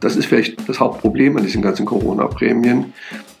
Das 0.00 0.16
ist 0.16 0.26
vielleicht 0.26 0.68
das 0.68 0.80
Hauptproblem 0.80 1.36
an 1.36 1.44
diesen 1.44 1.62
ganzen 1.62 1.86
Corona-Prämien, 1.86 2.92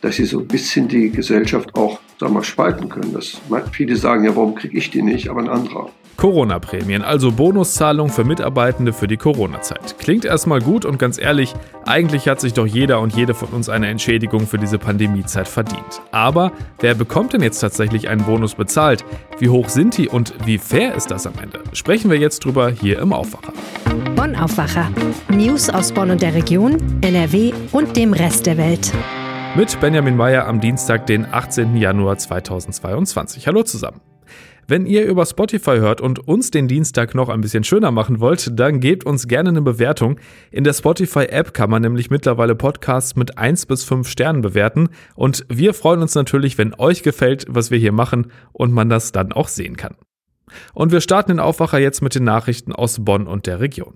dass 0.02 0.16
sie 0.16 0.26
so 0.26 0.40
ein 0.40 0.46
bisschen 0.46 0.88
die 0.88 1.10
Gesellschaft 1.10 1.74
auch 1.74 2.00
sagen 2.18 2.34
wir, 2.34 2.44
spalten 2.44 2.88
können. 2.88 3.14
Das, 3.14 3.40
viele 3.72 3.96
sagen 3.96 4.24
ja, 4.24 4.36
warum 4.36 4.54
kriege 4.54 4.76
ich 4.76 4.90
die 4.90 5.02
nicht, 5.02 5.28
aber 5.28 5.40
ein 5.40 5.48
anderer. 5.48 5.90
Corona-Prämien, 6.20 7.02
also 7.02 7.32
Bonuszahlungen 7.32 8.12
für 8.12 8.24
Mitarbeitende 8.24 8.92
für 8.92 9.08
die 9.08 9.16
Corona-Zeit. 9.16 9.96
Klingt 9.98 10.26
erstmal 10.26 10.60
gut 10.60 10.84
und 10.84 10.98
ganz 10.98 11.18
ehrlich, 11.18 11.54
eigentlich 11.86 12.28
hat 12.28 12.42
sich 12.42 12.52
doch 12.52 12.66
jeder 12.66 13.00
und 13.00 13.16
jede 13.16 13.32
von 13.32 13.48
uns 13.48 13.70
eine 13.70 13.88
Entschädigung 13.88 14.46
für 14.46 14.58
diese 14.58 14.78
Pandemiezeit 14.78 15.48
verdient. 15.48 16.02
Aber 16.12 16.52
wer 16.80 16.94
bekommt 16.94 17.32
denn 17.32 17.42
jetzt 17.42 17.60
tatsächlich 17.60 18.10
einen 18.10 18.22
Bonus 18.24 18.54
bezahlt? 18.54 19.02
Wie 19.38 19.48
hoch 19.48 19.70
sind 19.70 19.96
die 19.96 20.08
und 20.08 20.34
wie 20.44 20.58
fair 20.58 20.94
ist 20.94 21.10
das 21.10 21.26
am 21.26 21.32
Ende? 21.42 21.60
Sprechen 21.72 22.10
wir 22.10 22.18
jetzt 22.18 22.44
drüber 22.44 22.68
hier 22.68 22.98
im 22.98 23.14
Aufwacher. 23.14 23.54
Bonn 24.14 24.36
Aufwacher. 24.36 24.90
News 25.30 25.70
aus 25.70 25.90
Bonn 25.90 26.10
und 26.10 26.20
der 26.20 26.34
Region, 26.34 26.76
NRW 27.00 27.54
und 27.72 27.96
dem 27.96 28.12
Rest 28.12 28.44
der 28.44 28.58
Welt. 28.58 28.92
Mit 29.56 29.80
Benjamin 29.80 30.16
Meyer 30.16 30.46
am 30.46 30.60
Dienstag, 30.60 31.06
den 31.06 31.24
18. 31.24 31.78
Januar 31.78 32.18
2022. 32.18 33.46
Hallo 33.46 33.62
zusammen. 33.62 34.02
Wenn 34.70 34.86
ihr 34.86 35.04
über 35.06 35.26
Spotify 35.26 35.78
hört 35.78 36.00
und 36.00 36.28
uns 36.28 36.52
den 36.52 36.68
Dienstag 36.68 37.14
noch 37.16 37.28
ein 37.28 37.40
bisschen 37.40 37.64
schöner 37.64 37.90
machen 37.90 38.20
wollt, 38.20 38.58
dann 38.58 38.78
gebt 38.78 39.04
uns 39.04 39.26
gerne 39.26 39.48
eine 39.48 39.62
Bewertung. 39.62 40.20
In 40.52 40.62
der 40.62 40.74
Spotify-App 40.74 41.52
kann 41.54 41.70
man 41.70 41.82
nämlich 41.82 42.08
mittlerweile 42.08 42.54
Podcasts 42.54 43.16
mit 43.16 43.36
1 43.36 43.66
bis 43.66 43.82
5 43.82 44.08
Sternen 44.08 44.42
bewerten. 44.42 44.90
Und 45.16 45.44
wir 45.48 45.74
freuen 45.74 46.02
uns 46.02 46.14
natürlich, 46.14 46.56
wenn 46.56 46.74
euch 46.74 47.02
gefällt, 47.02 47.46
was 47.48 47.72
wir 47.72 47.78
hier 47.78 47.90
machen 47.90 48.28
und 48.52 48.72
man 48.72 48.88
das 48.88 49.10
dann 49.10 49.32
auch 49.32 49.48
sehen 49.48 49.76
kann. 49.76 49.96
Und 50.72 50.92
wir 50.92 51.00
starten 51.00 51.32
den 51.32 51.40
Aufwacher 51.40 51.78
jetzt 51.78 52.00
mit 52.00 52.14
den 52.14 52.24
Nachrichten 52.24 52.72
aus 52.72 53.04
Bonn 53.04 53.26
und 53.26 53.46
der 53.46 53.58
Region. 53.58 53.94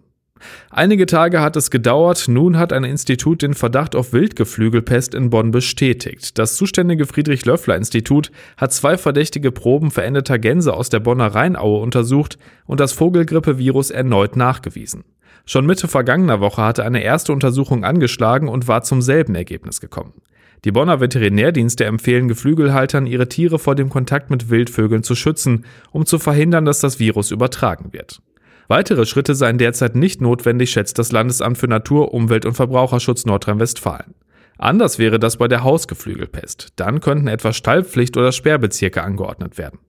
Einige 0.70 1.06
Tage 1.06 1.40
hat 1.40 1.56
es 1.56 1.70
gedauert, 1.70 2.26
nun 2.28 2.58
hat 2.58 2.72
ein 2.72 2.84
Institut 2.84 3.42
den 3.42 3.54
Verdacht 3.54 3.94
auf 3.94 4.12
Wildgeflügelpest 4.12 5.14
in 5.14 5.30
Bonn 5.30 5.50
bestätigt. 5.50 6.38
Das 6.38 6.56
zuständige 6.56 7.06
Friedrich-Löffler-Institut 7.06 8.30
hat 8.56 8.72
zwei 8.72 8.98
verdächtige 8.98 9.52
Proben 9.52 9.90
verendeter 9.90 10.38
Gänse 10.38 10.74
aus 10.74 10.88
der 10.88 11.00
Bonner 11.00 11.34
Rheinaue 11.34 11.80
untersucht 11.80 12.38
und 12.66 12.80
das 12.80 12.92
Vogelgrippevirus 12.92 13.90
erneut 13.90 14.36
nachgewiesen. 14.36 15.04
Schon 15.46 15.66
Mitte 15.66 15.88
vergangener 15.88 16.40
Woche 16.40 16.62
hatte 16.62 16.84
eine 16.84 17.02
erste 17.02 17.32
Untersuchung 17.32 17.84
angeschlagen 17.84 18.48
und 18.48 18.66
war 18.66 18.82
zum 18.82 19.02
selben 19.02 19.34
Ergebnis 19.34 19.80
gekommen. 19.80 20.14
Die 20.64 20.72
Bonner 20.72 20.98
Veterinärdienste 21.00 21.84
empfehlen 21.84 22.26
Geflügelhaltern, 22.26 23.06
ihre 23.06 23.28
Tiere 23.28 23.58
vor 23.58 23.74
dem 23.74 23.90
Kontakt 23.90 24.30
mit 24.30 24.48
Wildvögeln 24.48 25.02
zu 25.02 25.14
schützen, 25.14 25.66
um 25.92 26.06
zu 26.06 26.18
verhindern, 26.18 26.64
dass 26.64 26.80
das 26.80 26.98
Virus 26.98 27.30
übertragen 27.30 27.92
wird. 27.92 28.22
Weitere 28.68 29.04
Schritte 29.04 29.34
seien 29.34 29.58
derzeit 29.58 29.94
nicht 29.94 30.20
notwendig, 30.20 30.70
schätzt 30.70 30.98
das 30.98 31.12
Landesamt 31.12 31.58
für 31.58 31.68
Natur, 31.68 32.14
Umwelt 32.14 32.46
und 32.46 32.54
Verbraucherschutz 32.54 33.26
Nordrhein-Westfalen. 33.26 34.14
Anders 34.56 34.98
wäre 34.98 35.18
das 35.18 35.36
bei 35.36 35.48
der 35.48 35.64
Hausgeflügelpest. 35.64 36.68
Dann 36.76 37.00
könnten 37.00 37.28
etwa 37.28 37.52
Stallpflicht 37.52 38.16
oder 38.16 38.32
Sperrbezirke 38.32 39.02
angeordnet 39.02 39.58
werden. 39.58 39.80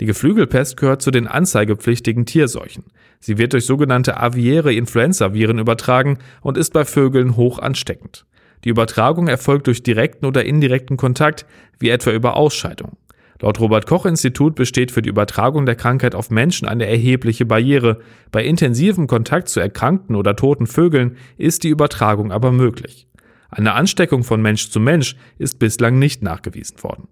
Die 0.00 0.06
Geflügelpest 0.06 0.76
gehört 0.76 1.02
zu 1.02 1.10
den 1.10 1.26
anzeigepflichtigen 1.26 2.26
Tierseuchen. 2.26 2.84
Sie 3.20 3.38
wird 3.38 3.52
durch 3.52 3.66
sogenannte 3.66 4.18
aviäre 4.18 4.72
Influenzaviren 4.72 5.58
übertragen 5.58 6.18
und 6.42 6.56
ist 6.56 6.72
bei 6.72 6.84
Vögeln 6.84 7.36
hoch 7.36 7.58
ansteckend. 7.58 8.26
Die 8.64 8.68
Übertragung 8.68 9.28
erfolgt 9.28 9.66
durch 9.66 9.82
direkten 9.82 10.26
oder 10.26 10.44
indirekten 10.44 10.96
Kontakt, 10.96 11.46
wie 11.78 11.88
etwa 11.88 12.10
über 12.10 12.36
Ausscheidung. 12.36 12.96
Laut 13.40 13.58
Robert 13.58 13.86
Koch 13.86 14.04
Institut 14.04 14.54
besteht 14.54 14.92
für 14.92 15.00
die 15.00 15.08
Übertragung 15.08 15.64
der 15.64 15.74
Krankheit 15.74 16.14
auf 16.14 16.30
Menschen 16.30 16.68
eine 16.68 16.86
erhebliche 16.86 17.46
Barriere. 17.46 18.00
Bei 18.30 18.44
intensivem 18.44 19.06
Kontakt 19.06 19.48
zu 19.48 19.60
erkrankten 19.60 20.14
oder 20.14 20.36
toten 20.36 20.66
Vögeln 20.66 21.16
ist 21.38 21.64
die 21.64 21.70
Übertragung 21.70 22.32
aber 22.32 22.52
möglich. 22.52 23.08
Eine 23.48 23.72
Ansteckung 23.72 24.24
von 24.24 24.42
Mensch 24.42 24.70
zu 24.70 24.78
Mensch 24.78 25.16
ist 25.38 25.58
bislang 25.58 25.98
nicht 25.98 26.22
nachgewiesen 26.22 26.82
worden. 26.82 27.08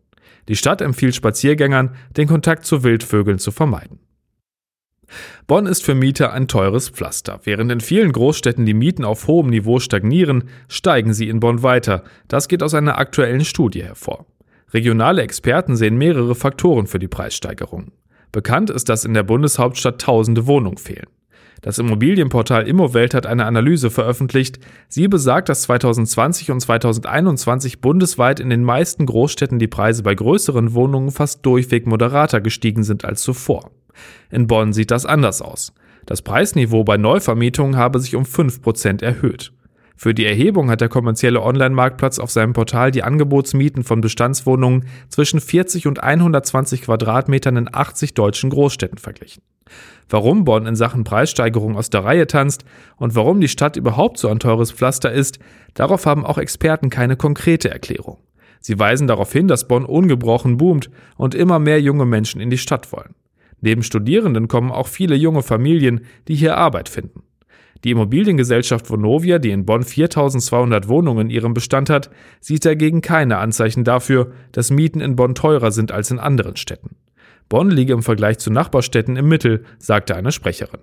Die 0.49 0.57
Stadt 0.57 0.83
empfiehlt 0.83 1.15
Spaziergängern, 1.15 1.95
den 2.17 2.29
Kontakt 2.29 2.67
zu 2.67 2.85
Wildvögeln 2.85 3.39
zu 3.39 3.51
vermeiden. 3.51 3.99
Bonn 5.47 5.65
ist 5.65 5.83
für 5.83 5.95
Mieter 5.95 6.35
ein 6.35 6.49
teures 6.49 6.91
Pflaster. 6.91 7.41
Während 7.45 7.73
in 7.73 7.81
vielen 7.81 8.13
Großstädten 8.13 8.67
die 8.67 8.75
Mieten 8.75 9.07
auf 9.07 9.27
hohem 9.27 9.49
Niveau 9.49 9.79
stagnieren, 9.79 10.45
steigen 10.69 11.15
sie 11.15 11.31
in 11.31 11.41
Bonn 11.41 11.63
weiter. 11.63 12.05
Das 12.29 12.49
geht 12.49 12.63
aus 12.63 12.75
einer 12.75 12.99
aktuellen 12.99 13.47
Studie 13.47 13.83
hervor. 13.83 14.27
Regionale 14.73 15.23
Experten 15.23 15.77
sehen 15.77 15.97
mehrere 15.97 16.35
Faktoren 16.35 16.87
für 16.87 16.99
die 16.99 17.09
Preissteigerung. 17.09 17.93
Bekannt 18.33 18.71
ist, 18.71 18.89
dass 18.89 19.05
in 19.05 19.15
der 19.15 19.23
Bundeshauptstadt 19.23 20.01
tausende 20.01 20.47
Wohnungen 20.47 20.77
fehlen. 20.77 21.07
Das 21.63 21.79
Immobilienportal 21.79 22.69
Immowelt 22.69 23.15
hat 23.15 23.27
eine 23.27 23.45
Analyse 23.45 23.91
veröffentlicht. 23.91 24.61
Sie 24.89 25.09
besagt, 25.09 25.49
dass 25.49 25.63
2020 25.63 26.53
und 26.53 26.61
2021 26.61 27.81
bundesweit 27.81 28.39
in 28.39 28.51
den 28.51 28.63
meisten 28.63 29.07
Großstädten 29.07 29.59
die 29.59 29.67
Preise 29.67 30.03
bei 30.03 30.15
größeren 30.15 30.75
Wohnungen 30.75 31.11
fast 31.11 31.45
durchweg 31.45 31.87
moderater 31.87 32.41
gestiegen 32.41 32.85
sind 32.85 33.05
als 33.05 33.23
zuvor. 33.23 33.71
In 34.31 34.47
Bonn 34.47 34.73
sieht 34.73 34.93
das 34.93 35.05
anders 35.05 35.43
aus. 35.43 35.73
Das 36.07 36.23
Preisniveau 36.23 36.85
bei 36.85 36.97
Neuvermietungen 36.97 37.77
habe 37.77 37.99
sich 37.99 38.15
um 38.15 38.23
5% 38.23 39.03
erhöht. 39.03 39.53
Für 40.01 40.15
die 40.15 40.27
Erhebung 40.27 40.71
hat 40.71 40.81
der 40.81 40.89
kommerzielle 40.89 41.43
Online-Marktplatz 41.43 42.21
auf 42.21 42.31
seinem 42.31 42.53
Portal 42.53 42.93
die 42.93 43.03
Angebotsmieten 43.03 43.83
von 43.83 44.01
Bestandswohnungen 44.01 44.85
zwischen 45.09 45.41
40 45.41 45.89
und 45.89 46.01
120 46.01 46.83
Quadratmetern 46.83 47.57
in 47.57 47.69
80 47.71 48.15
deutschen 48.15 48.51
Großstädten 48.51 48.99
verglichen. 48.99 49.43
Warum 50.09 50.45
Bonn 50.45 50.67
in 50.67 50.77
Sachen 50.77 51.03
Preissteigerung 51.03 51.77
aus 51.77 51.91
der 51.91 52.05
Reihe 52.05 52.29
tanzt 52.29 52.65
und 52.97 53.17
warum 53.17 53.41
die 53.41 53.49
Stadt 53.49 53.77
überhaupt 53.77 54.19
so 54.19 54.29
ein 54.29 54.39
teures 54.39 54.71
Pflaster 54.71 55.11
ist, 55.11 55.41
darauf 55.75 56.07
haben 56.07 56.25
auch 56.25 56.39
Experten 56.39 56.91
keine 56.91 57.17
konkrete 57.17 57.69
Erklärung. 57.69 58.19
Sie 58.61 58.79
weisen 58.79 59.09
darauf 59.09 59.33
hin, 59.33 59.49
dass 59.49 59.67
Bonn 59.67 59.85
ungebrochen 59.85 60.59
boomt 60.59 60.91
und 61.17 61.35
immer 61.35 61.59
mehr 61.59 61.81
junge 61.81 62.07
Menschen 62.07 62.41
in 62.41 62.51
die 62.51 62.59
Stadt 62.59 62.93
wollen. 62.93 63.17
Neben 63.61 63.83
Studierenden 63.83 64.47
kommen 64.47 64.71
auch 64.71 64.87
viele 64.87 65.17
junge 65.17 65.43
Familien, 65.43 66.03
die 66.29 66.37
hier 66.37 66.57
Arbeit 66.57 66.89
finden. 66.89 67.25
Die 67.85 67.91
Immobiliengesellschaft 67.91 68.91
Vonovia, 68.91 69.39
die 69.39 69.51
in 69.51 69.65
Bonn 69.65 69.83
4200 69.83 70.89
Wohnungen 70.89 71.29
in 71.29 71.31
ihrem 71.31 71.55
Bestand 71.55 71.91
hat, 71.91 72.11
sieht 72.41 72.65
dagegen 72.65 73.01
keine 73.01 73.39
Anzeichen 73.39 73.85
dafür, 73.85 74.33
dass 74.53 74.71
Mieten 74.71 75.01
in 75.01 75.17
Bonn 75.17 75.35
teurer 75.35 75.71
sind 75.71 75.93
als 75.93 76.11
in 76.11 76.19
anderen 76.19 76.57
Städten. 76.57 76.97
Bonn 77.49 77.71
liege 77.71 77.93
im 77.93 78.03
Vergleich 78.03 78.39
zu 78.39 78.51
Nachbarstädten 78.51 79.17
im 79.17 79.29
Mittel, 79.29 79.65
sagte 79.79 80.17
eine 80.17 80.33
Sprecherin. 80.33 80.81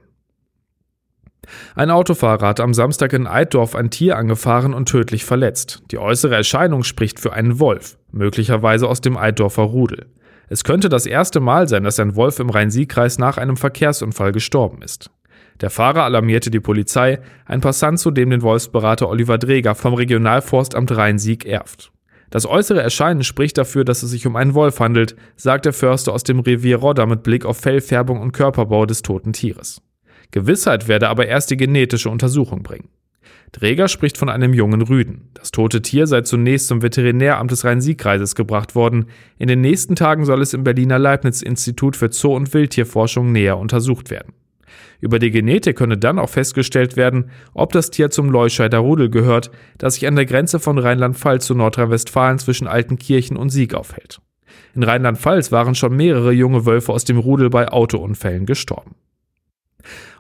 Ein 1.76 1.92
Autofahrer 1.92 2.48
hat 2.48 2.60
am 2.60 2.74
Samstag 2.74 3.14
in 3.14 3.28
Eiddorf 3.28 3.76
ein 3.76 3.92
Tier 3.92 4.18
angefahren 4.18 4.74
und 4.74 4.90
tödlich 4.90 5.26
verletzt. 5.26 5.84
Die 5.92 6.00
äußere 6.00 6.36
Erscheinung 6.36 6.84
spricht 6.84 7.20
für 7.20 7.34
einen 7.34 7.60
Wolf, 7.60 7.98
möglicherweise 8.12 8.88
aus 8.88 9.02
dem 9.02 9.18
Eiddorfer 9.18 9.64
Rudel. 9.64 10.08
Es 10.48 10.64
könnte 10.64 10.90
das 10.90 11.06
erste 11.06 11.40
Mal 11.40 11.68
sein, 11.68 11.84
dass 11.84 12.00
ein 12.00 12.16
Wolf 12.16 12.40
im 12.40 12.50
Rhein-Sieg-Kreis 12.50 13.18
nach 13.18 13.38
einem 13.38 13.58
Verkehrsunfall 13.58 14.32
gestorben 14.32 14.82
ist. 14.82 15.12
Der 15.62 15.70
Fahrer 15.70 16.04
alarmierte 16.04 16.52
die 16.52 16.60
Polizei, 16.60 17.20
ein 17.46 17.62
Passant 17.62 18.00
zudem 18.00 18.30
den 18.30 18.42
Wolfsberater 18.42 19.10
Oliver 19.10 19.38
Dreger 19.38 19.76
vom 19.76 19.94
Regionalforstamt 19.94 20.96
Rhein-Sieg 20.96 21.46
erft. 21.46 21.92
Das 22.30 22.46
äußere 22.46 22.82
Erscheinen 22.82 23.24
spricht 23.24 23.58
dafür, 23.58 23.86
dass 23.86 24.04
es 24.04 24.12
sich 24.12 24.28
um 24.28 24.36
einen 24.36 24.56
Wolf 24.56 24.80
handelt, 24.80 25.16
sagt 25.38 25.66
der 25.66 25.74
Förster 25.74 26.12
aus 26.12 26.24
dem 26.24 26.40
Revier 26.40 26.78
Rodder 26.78 27.06
mit 27.06 27.24
Blick 27.24 27.46
auf 27.46 27.58
Fellfärbung 27.58 28.20
und 28.20 28.34
Körperbau 28.34 28.86
des 28.86 29.04
toten 29.04 29.32
Tieres. 29.32 29.82
Gewissheit 30.32 30.88
werde 30.90 31.08
aber 31.08 31.28
erst 31.28 31.52
die 31.52 31.58
genetische 31.58 32.10
Untersuchung 32.10 32.62
bringen. 32.62 32.90
Dreger 33.54 33.88
spricht 33.88 34.18
von 34.18 34.28
einem 34.28 34.54
jungen 34.54 34.82
Rüden. 34.82 35.30
Das 35.34 35.52
tote 35.52 35.82
Tier 35.82 36.08
sei 36.08 36.22
zunächst 36.22 36.68
zum 36.68 36.82
Veterinäramt 36.82 37.52
des 37.52 37.64
Rhein-Sieg-Kreises 37.64 38.36
gebracht 38.36 38.76
worden. 38.76 39.06
In 39.38 39.48
den 39.48 39.62
nächsten 39.62 39.96
Tagen 39.96 40.26
soll 40.26 40.42
es 40.42 40.54
im 40.54 40.66
Berliner 40.66 41.00
Leibniz-Institut 41.00 41.96
für 41.96 42.12
Zoo- 42.12 42.36
und 42.36 42.54
Wildtierforschung 42.54 43.32
näher 43.32 43.58
untersucht 43.58 44.10
werden. 44.10 44.34
Über 45.06 45.20
die 45.20 45.30
Genetik 45.30 45.78
könne 45.78 46.00
dann 46.00 46.18
auch 46.18 46.30
festgestellt 46.30 46.98
werden, 46.98 47.30
ob 47.54 47.72
das 47.72 47.92
Tier 47.92 48.10
zum 48.10 48.32
Leuscheider 48.32 48.80
Rudel 48.80 49.12
gehört, 49.12 49.52
das 49.78 49.94
sich 49.94 50.08
an 50.08 50.16
der 50.16 50.26
Grenze 50.26 50.60
von 50.60 50.80
Rheinland-Pfalz 50.80 51.46
zu 51.46 51.54
Nordrhein-Westfalen 51.54 52.40
zwischen 52.40 52.66
Altenkirchen 52.66 53.38
und 53.38 53.52
Sieg 53.52 53.76
aufhält. 53.76 54.20
In 54.74 54.82
Rheinland-Pfalz 54.82 55.52
waren 55.52 55.76
schon 55.76 55.96
mehrere 55.96 56.32
junge 56.32 56.66
Wölfe 56.66 56.92
aus 56.92 57.04
dem 57.04 57.20
Rudel 57.20 57.52
bei 57.52 57.68
Autounfällen 57.68 58.48
gestorben. 58.48 58.96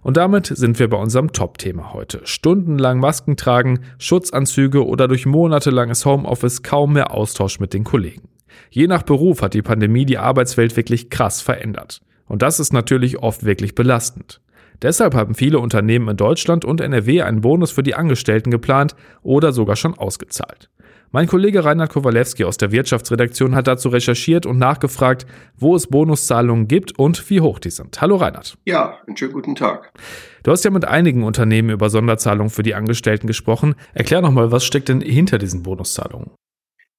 Und 0.04 0.18
damit 0.18 0.46
sind 0.46 0.78
wir 0.78 0.88
bei 0.88 0.98
unserem 0.98 1.34
Top-Thema 1.34 1.92
heute. 1.92 2.22
Stundenlang 2.26 3.00
Masken 3.00 3.38
tragen, 3.38 3.80
Schutzanzüge 3.98 4.86
oder 4.86 5.08
durch 5.08 5.26
monatelanges 5.26 6.06
Homeoffice 6.06 6.62
kaum 6.62 6.94
mehr 6.94 7.12
Austausch 7.12 7.60
mit 7.60 7.74
den 7.74 7.86
Kollegen. 7.86 8.30
Je 8.70 8.86
nach 8.86 9.02
Beruf 9.02 9.42
hat 9.42 9.56
die 9.56 9.64
Pandemie 9.64 10.06
die 10.06 10.20
Arbeitswelt 10.20 10.78
wirklich 10.78 11.10
krass 11.10 11.42
verändert. 11.42 12.02
Und 12.28 12.44
das 12.44 12.60
ist 12.60 12.72
natürlich 12.72 13.18
oft 13.18 13.46
wirklich 13.46 13.74
belastend. 13.74 14.42
Deshalb 14.81 15.16
haben 15.16 15.36
viele 15.36 15.60
Unternehmen 15.60 16.10
in 16.10 16.18
Deutschland 16.18 16.66
und 16.66 16.81
NRW 16.81 17.22
einen 17.22 17.42
Bonus 17.42 17.72
für 17.72 17.83
die 17.83 17.95
Angestellten 17.95 18.51
geplant 18.51 18.95
oder 19.22 19.51
sogar 19.51 19.75
schon 19.75 19.98
ausgezahlt. 19.98 20.69
Mein 21.12 21.27
Kollege 21.27 21.63
Reinhard 21.63 21.92
Kowalewski 21.92 22.44
aus 22.44 22.57
der 22.57 22.74
Wirtschaftsredaktion 22.74 23.56
hat 23.56 23.68
dazu 23.68 23.88
recherchiert 23.88 24.45
und 24.45 24.57
nachgefragt, 24.57 25.25
wo 25.56 25.75
es 25.75 25.88
Bonuszahlungen 25.88 26.68
gibt 26.68 27.00
und 27.00 27.30
wie 27.30 27.39
hoch 27.39 27.60
die 27.60 27.69
sind. 27.69 28.01
Hallo 28.01 28.18
Reinhard. 28.18 28.57
Ja, 28.66 28.98
einen 29.07 29.16
schönen 29.16 29.31
guten 29.31 29.56
Tag. 29.56 29.94
Du 30.44 30.51
hast 30.51 30.66
ja 30.66 30.72
mit 30.72 30.83
einigen 30.83 31.24
Unternehmen 31.24 31.69
über 31.69 31.89
Sonderzahlungen 31.89 32.50
für 32.50 32.63
die 32.63 32.75
Angestellten 32.75 33.28
gesprochen. 33.28 33.75
Erklär 33.94 34.21
nochmal, 34.21 34.51
was 34.51 34.66
steckt 34.66 34.89
denn 34.89 35.00
hinter 35.00 35.38
diesen 35.38 35.63
Bonuszahlungen? 35.63 36.31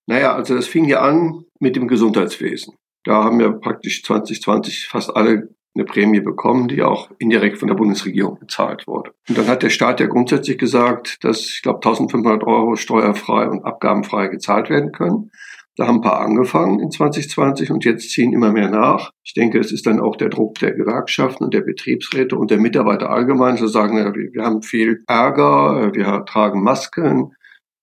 Naja, 0.06 0.34
also 0.34 0.54
das 0.54 0.66
fing 0.66 0.86
ja 0.86 1.02
an 1.02 1.44
mit 1.60 1.76
dem 1.76 1.86
Gesundheitswesen. 1.86 2.74
Da 3.04 3.22
haben 3.22 3.40
ja 3.40 3.50
praktisch 3.50 4.02
2020 4.02 4.88
fast 4.88 5.14
alle 5.14 5.48
eine 5.76 5.84
Prämie 5.84 6.20
bekommen, 6.20 6.68
die 6.68 6.82
auch 6.82 7.10
indirekt 7.18 7.58
von 7.58 7.68
der 7.68 7.74
Bundesregierung 7.74 8.38
bezahlt 8.38 8.86
wurde. 8.86 9.12
Und 9.28 9.38
dann 9.38 9.46
hat 9.46 9.62
der 9.62 9.70
Staat 9.70 10.00
ja 10.00 10.06
grundsätzlich 10.06 10.58
gesagt, 10.58 11.22
dass 11.22 11.40
ich 11.40 11.62
glaube 11.62 11.78
1500 11.78 12.44
Euro 12.44 12.76
steuerfrei 12.76 13.48
und 13.48 13.64
abgabenfrei 13.64 14.28
gezahlt 14.28 14.70
werden 14.70 14.92
können. 14.92 15.30
Da 15.76 15.86
haben 15.86 15.96
ein 15.96 16.02
paar 16.02 16.20
angefangen 16.20 16.80
in 16.80 16.90
2020 16.90 17.70
und 17.70 17.84
jetzt 17.84 18.10
ziehen 18.10 18.32
immer 18.32 18.50
mehr 18.50 18.70
nach. 18.70 19.10
Ich 19.22 19.34
denke, 19.34 19.58
es 19.58 19.72
ist 19.72 19.86
dann 19.86 20.00
auch 20.00 20.16
der 20.16 20.30
Druck 20.30 20.58
der 20.58 20.72
Gewerkschaften 20.72 21.44
und 21.44 21.52
der 21.52 21.60
Betriebsräte 21.60 22.36
und 22.36 22.50
der 22.50 22.58
Mitarbeiter 22.58 23.10
allgemein 23.10 23.58
zu 23.58 23.66
sagen, 23.66 24.14
wir 24.14 24.42
haben 24.42 24.62
viel 24.62 25.04
Ärger, 25.06 25.94
wir 25.94 26.24
tragen 26.24 26.62
Masken, 26.62 27.34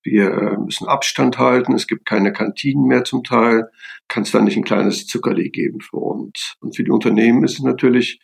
wir 0.03 0.31
äh, 0.31 0.57
müssen 0.57 0.87
Abstand 0.87 1.37
halten, 1.37 1.73
es 1.73 1.87
gibt 1.87 2.05
keine 2.05 2.33
Kantinen 2.33 2.87
mehr 2.87 3.03
zum 3.03 3.23
Teil. 3.23 3.69
Kann 4.07 4.23
es 4.23 4.31
da 4.31 4.41
nicht 4.41 4.57
ein 4.57 4.63
kleines 4.63 5.07
Zuckerli 5.07 5.49
geben 5.49 5.79
für 5.81 5.97
uns? 5.97 6.55
Und 6.59 6.75
für 6.75 6.83
die 6.83 6.91
Unternehmen 6.91 7.43
ist 7.43 7.53
es 7.53 7.63
natürlich 7.63 8.19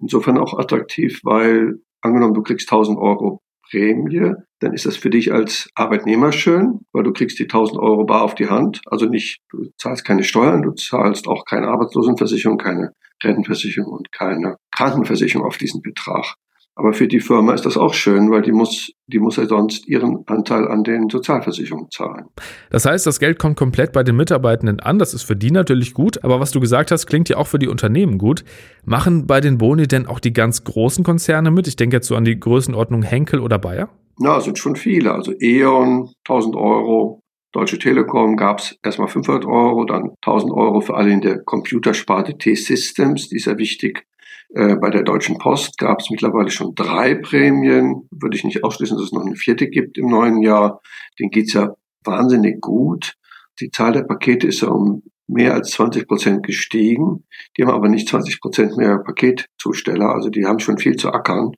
insofern 0.00 0.38
auch 0.38 0.58
attraktiv, 0.58 1.20
weil 1.24 1.80
angenommen, 2.00 2.34
du 2.34 2.42
kriegst 2.42 2.70
1000 2.70 2.98
Euro 2.98 3.42
Prämie, 3.70 4.32
dann 4.60 4.72
ist 4.72 4.86
das 4.86 4.96
für 4.96 5.10
dich 5.10 5.32
als 5.32 5.68
Arbeitnehmer 5.74 6.32
schön, 6.32 6.80
weil 6.92 7.04
du 7.04 7.12
kriegst 7.12 7.38
die 7.38 7.44
1000 7.44 7.78
Euro 7.78 8.04
bar 8.04 8.22
auf 8.22 8.34
die 8.34 8.48
Hand. 8.48 8.80
Also 8.86 9.06
nicht, 9.06 9.40
du 9.50 9.70
zahlst 9.76 10.04
keine 10.04 10.24
Steuern, 10.24 10.62
du 10.62 10.72
zahlst 10.72 11.28
auch 11.28 11.44
keine 11.44 11.68
Arbeitslosenversicherung, 11.68 12.58
keine 12.58 12.92
Rentenversicherung 13.22 13.92
und 13.92 14.12
keine 14.12 14.56
Krankenversicherung 14.70 15.46
auf 15.46 15.58
diesen 15.58 15.82
Betrag. 15.82 16.34
Aber 16.78 16.92
für 16.92 17.08
die 17.08 17.18
Firma 17.18 17.54
ist 17.54 17.66
das 17.66 17.76
auch 17.76 17.92
schön, 17.92 18.30
weil 18.30 18.42
die 18.42 18.52
muss, 18.52 18.92
die 19.08 19.18
muss 19.18 19.34
ja 19.34 19.46
sonst 19.46 19.88
ihren 19.88 20.22
Anteil 20.28 20.68
an 20.68 20.84
den 20.84 21.10
Sozialversicherungen 21.10 21.90
zahlen. 21.90 22.26
Das 22.70 22.86
heißt, 22.86 23.04
das 23.04 23.18
Geld 23.18 23.40
kommt 23.40 23.56
komplett 23.56 23.92
bei 23.92 24.04
den 24.04 24.14
Mitarbeitenden 24.14 24.78
an. 24.78 25.00
Das 25.00 25.12
ist 25.12 25.24
für 25.24 25.34
die 25.34 25.50
natürlich 25.50 25.92
gut. 25.92 26.22
Aber 26.22 26.38
was 26.38 26.52
du 26.52 26.60
gesagt 26.60 26.92
hast, 26.92 27.06
klingt 27.08 27.28
ja 27.28 27.36
auch 27.36 27.48
für 27.48 27.58
die 27.58 27.66
Unternehmen 27.66 28.16
gut. 28.16 28.44
Machen 28.84 29.26
bei 29.26 29.40
den 29.40 29.58
Boni 29.58 29.88
denn 29.88 30.06
auch 30.06 30.20
die 30.20 30.32
ganz 30.32 30.62
großen 30.62 31.02
Konzerne 31.02 31.50
mit? 31.50 31.66
Ich 31.66 31.74
denke 31.74 31.96
jetzt 31.96 32.06
so 32.06 32.14
an 32.14 32.24
die 32.24 32.38
Größenordnung 32.38 33.02
Henkel 33.02 33.40
oder 33.40 33.58
Bayer. 33.58 33.88
Ja, 34.20 34.40
sind 34.40 34.56
schon 34.56 34.76
viele. 34.76 35.12
Also 35.12 35.32
E.ON, 35.36 36.12
1000 36.28 36.54
Euro. 36.54 37.22
Deutsche 37.50 37.80
Telekom 37.80 38.36
gab 38.36 38.60
es 38.60 38.78
erstmal 38.84 39.08
500 39.08 39.46
Euro, 39.46 39.84
dann 39.84 40.10
1000 40.24 40.52
Euro 40.52 40.80
für 40.80 40.94
alle 40.94 41.10
in 41.10 41.22
der 41.22 41.42
Computersparte 41.42 42.38
T-Systems, 42.38 43.30
die 43.30 43.36
ist 43.36 43.46
ja 43.46 43.58
wichtig 43.58 44.04
bei 44.50 44.88
der 44.90 45.02
Deutschen 45.02 45.36
Post 45.36 45.76
gab 45.76 46.00
es 46.00 46.08
mittlerweile 46.10 46.50
schon 46.50 46.74
drei 46.74 47.14
Prämien. 47.14 48.08
Würde 48.10 48.36
ich 48.36 48.44
nicht 48.44 48.64
ausschließen, 48.64 48.96
dass 48.96 49.06
es 49.06 49.12
noch 49.12 49.26
eine 49.26 49.36
vierte 49.36 49.68
gibt 49.68 49.98
im 49.98 50.06
neuen 50.06 50.40
Jahr. 50.40 50.80
Den 51.18 51.28
geht's 51.28 51.52
ja 51.52 51.74
wahnsinnig 52.02 52.60
gut. 52.60 53.14
Die 53.60 53.70
Zahl 53.70 53.92
der 53.92 54.04
Pakete 54.04 54.46
ist 54.46 54.62
ja 54.62 54.68
um 54.68 55.02
mehr 55.26 55.54
als 55.54 55.70
20 55.72 56.08
Prozent 56.08 56.46
gestiegen. 56.46 57.24
Die 57.56 57.62
haben 57.62 57.70
aber 57.70 57.88
nicht 57.88 58.08
20 58.08 58.40
Prozent 58.40 58.76
mehr 58.76 58.98
Paketzusteller. 58.98 60.14
Also 60.14 60.30
die 60.30 60.46
haben 60.46 60.58
schon 60.58 60.78
viel 60.78 60.96
zu 60.96 61.12
ackern. 61.12 61.52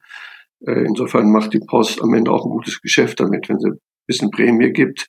Äh, 0.66 0.84
insofern 0.84 1.30
macht 1.30 1.54
die 1.54 1.60
Post 1.60 2.02
am 2.02 2.12
Ende 2.14 2.30
auch 2.30 2.44
ein 2.44 2.50
gutes 2.50 2.80
Geschäft 2.80 3.20
damit, 3.20 3.48
wenn 3.48 3.58
sie 3.58 3.70
ein 3.70 3.78
bisschen 4.06 4.30
Prämie 4.30 4.72
gibt, 4.72 5.06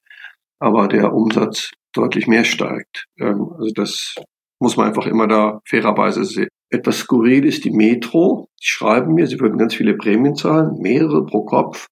aber 0.59 0.87
der 0.87 1.13
Umsatz 1.13 1.71
deutlich 1.93 2.27
mehr 2.27 2.45
steigt. 2.45 3.07
Ähm, 3.19 3.51
also 3.57 3.71
das 3.73 4.15
muss 4.59 4.77
man 4.77 4.87
einfach 4.87 5.07
immer 5.07 5.27
da 5.27 5.59
fairerweise 5.65 6.23
sehen. 6.23 6.49
Etwas 6.71 6.99
skurril 6.99 7.45
ist 7.45 7.65
die 7.65 7.71
Metro. 7.71 8.49
Die 8.59 8.67
schreiben 8.67 9.13
mir, 9.13 9.27
sie 9.27 9.39
würden 9.39 9.57
ganz 9.57 9.75
viele 9.75 9.95
Prämien 9.95 10.35
zahlen, 10.35 10.79
mehrere 10.79 11.25
pro 11.25 11.43
Kopf. 11.43 11.87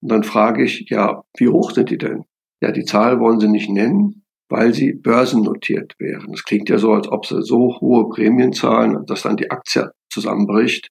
Und 0.00 0.10
dann 0.10 0.24
frage 0.24 0.64
ich, 0.64 0.90
ja, 0.90 1.22
wie 1.36 1.48
hoch 1.48 1.70
sind 1.70 1.90
die 1.90 1.98
denn? 1.98 2.24
Ja, 2.60 2.72
die 2.72 2.84
Zahl 2.84 3.20
wollen 3.20 3.38
sie 3.38 3.48
nicht 3.48 3.70
nennen, 3.70 4.24
weil 4.48 4.74
sie 4.74 4.92
börsennotiert 4.92 5.94
wären. 5.98 6.32
Das 6.32 6.42
klingt 6.42 6.68
ja 6.68 6.78
so, 6.78 6.92
als 6.92 7.08
ob 7.08 7.26
sie 7.26 7.42
so 7.42 7.78
hohe 7.80 8.08
Prämien 8.08 8.52
zahlen, 8.52 9.06
dass 9.06 9.22
dann 9.22 9.36
die 9.36 9.52
Aktie 9.52 9.92
zusammenbricht. 10.10 10.88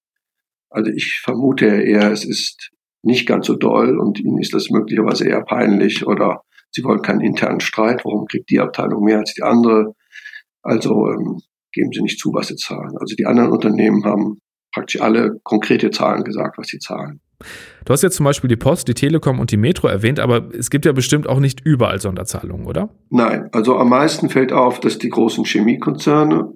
Also 0.69 0.89
ich 0.89 1.19
vermute 1.21 1.65
eher, 1.65 2.11
es 2.11 2.23
ist 2.23 2.71
nicht 3.03 3.27
ganz 3.27 3.47
so 3.47 3.55
doll 3.55 3.99
und 3.99 4.19
ihnen 4.21 4.39
ist 4.39 4.53
das 4.53 4.69
möglicherweise 4.69 5.27
eher 5.27 5.43
peinlich 5.43 6.07
oder 6.07 6.43
sie 6.69 6.83
wollen 6.85 7.01
keinen 7.01 7.19
internen 7.19 7.59
Streit. 7.59 8.05
Warum 8.05 8.25
kriegt 8.25 8.49
die 8.49 8.59
Abteilung 8.59 9.03
mehr 9.03 9.19
als 9.19 9.33
die 9.33 9.43
andere? 9.43 9.95
Also 10.61 11.09
ähm, 11.09 11.41
geben 11.71 11.91
sie 11.93 12.01
nicht 12.01 12.19
zu, 12.19 12.33
was 12.33 12.47
sie 12.47 12.55
zahlen. 12.55 12.97
Also 12.99 13.15
die 13.15 13.25
anderen 13.25 13.51
Unternehmen 13.51 14.03
haben 14.05 14.39
praktisch 14.73 15.01
alle 15.01 15.39
konkrete 15.43 15.91
Zahlen 15.91 16.23
gesagt, 16.23 16.57
was 16.57 16.67
sie 16.67 16.79
zahlen. 16.79 17.21
Du 17.85 17.93
hast 17.93 18.03
jetzt 18.03 18.15
zum 18.15 18.23
Beispiel 18.23 18.47
die 18.47 18.55
Post, 18.55 18.87
die 18.87 18.93
Telekom 18.93 19.39
und 19.39 19.51
die 19.51 19.57
Metro 19.57 19.87
erwähnt, 19.87 20.19
aber 20.19 20.53
es 20.53 20.69
gibt 20.69 20.85
ja 20.85 20.91
bestimmt 20.91 21.27
auch 21.27 21.39
nicht 21.39 21.61
überall 21.61 21.99
Sonderzahlungen, 21.99 22.67
oder? 22.67 22.89
Nein, 23.09 23.49
also 23.51 23.77
am 23.77 23.89
meisten 23.89 24.29
fällt 24.29 24.53
auf, 24.53 24.79
dass 24.79 24.99
die 24.99 25.09
großen 25.09 25.45
Chemiekonzerne 25.45 26.53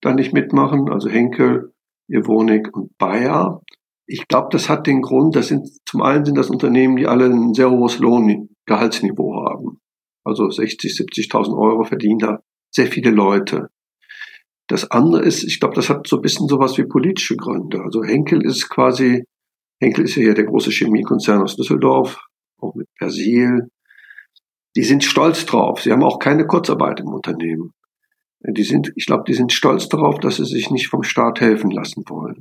da 0.00 0.14
nicht 0.14 0.32
mitmachen, 0.32 0.90
also 0.90 1.08
Henkel, 1.08 1.72
Evonik 2.08 2.74
und 2.74 2.96
Bayer. 2.98 3.60
Ich 4.06 4.26
glaube, 4.26 4.48
das 4.50 4.68
hat 4.68 4.86
den 4.86 5.02
Grund, 5.02 5.36
das 5.36 5.48
sind 5.48 5.68
zum 5.86 6.02
einen 6.02 6.24
sind 6.24 6.36
das 6.36 6.50
Unternehmen, 6.50 6.96
die 6.96 7.06
alle 7.06 7.26
ein 7.26 7.54
sehr 7.54 7.70
hohes 7.70 7.98
Lohngehaltsniveau 7.98 9.44
haben. 9.48 9.80
Also 10.24 10.50
60, 10.50 10.92
70.000 10.92 11.56
Euro 11.56 11.84
verdienen 11.84 12.18
da 12.18 12.40
sehr 12.70 12.86
viele 12.86 13.10
Leute. 13.10 13.68
Das 14.72 14.90
andere 14.90 15.20
ist, 15.22 15.44
ich 15.44 15.60
glaube, 15.60 15.74
das 15.74 15.90
hat 15.90 16.06
so 16.06 16.16
ein 16.16 16.22
bisschen 16.22 16.48
sowas 16.48 16.78
wie 16.78 16.84
politische 16.84 17.36
Gründe. 17.36 17.82
Also 17.82 18.02
Henkel 18.02 18.42
ist 18.42 18.70
quasi, 18.70 19.22
Henkel 19.82 20.04
ist 20.04 20.16
ja 20.16 20.22
hier 20.22 20.34
der 20.34 20.46
große 20.46 20.70
Chemiekonzern 20.70 21.42
aus 21.42 21.56
Düsseldorf, 21.56 22.18
auch 22.58 22.74
mit 22.74 22.88
Persil. 22.96 23.68
Die 24.74 24.82
sind 24.82 25.04
stolz 25.04 25.44
drauf. 25.44 25.82
Sie 25.82 25.92
haben 25.92 26.02
auch 26.02 26.18
keine 26.18 26.46
Kurzarbeit 26.46 27.00
im 27.00 27.08
Unternehmen. 27.08 27.72
Die 28.40 28.62
sind, 28.62 28.94
ich 28.96 29.04
glaube, 29.04 29.24
die 29.28 29.34
sind 29.34 29.52
stolz 29.52 29.90
darauf, 29.90 30.18
dass 30.20 30.36
sie 30.36 30.46
sich 30.46 30.70
nicht 30.70 30.88
vom 30.88 31.02
Staat 31.02 31.42
helfen 31.42 31.70
lassen 31.70 32.04
wollen. 32.08 32.40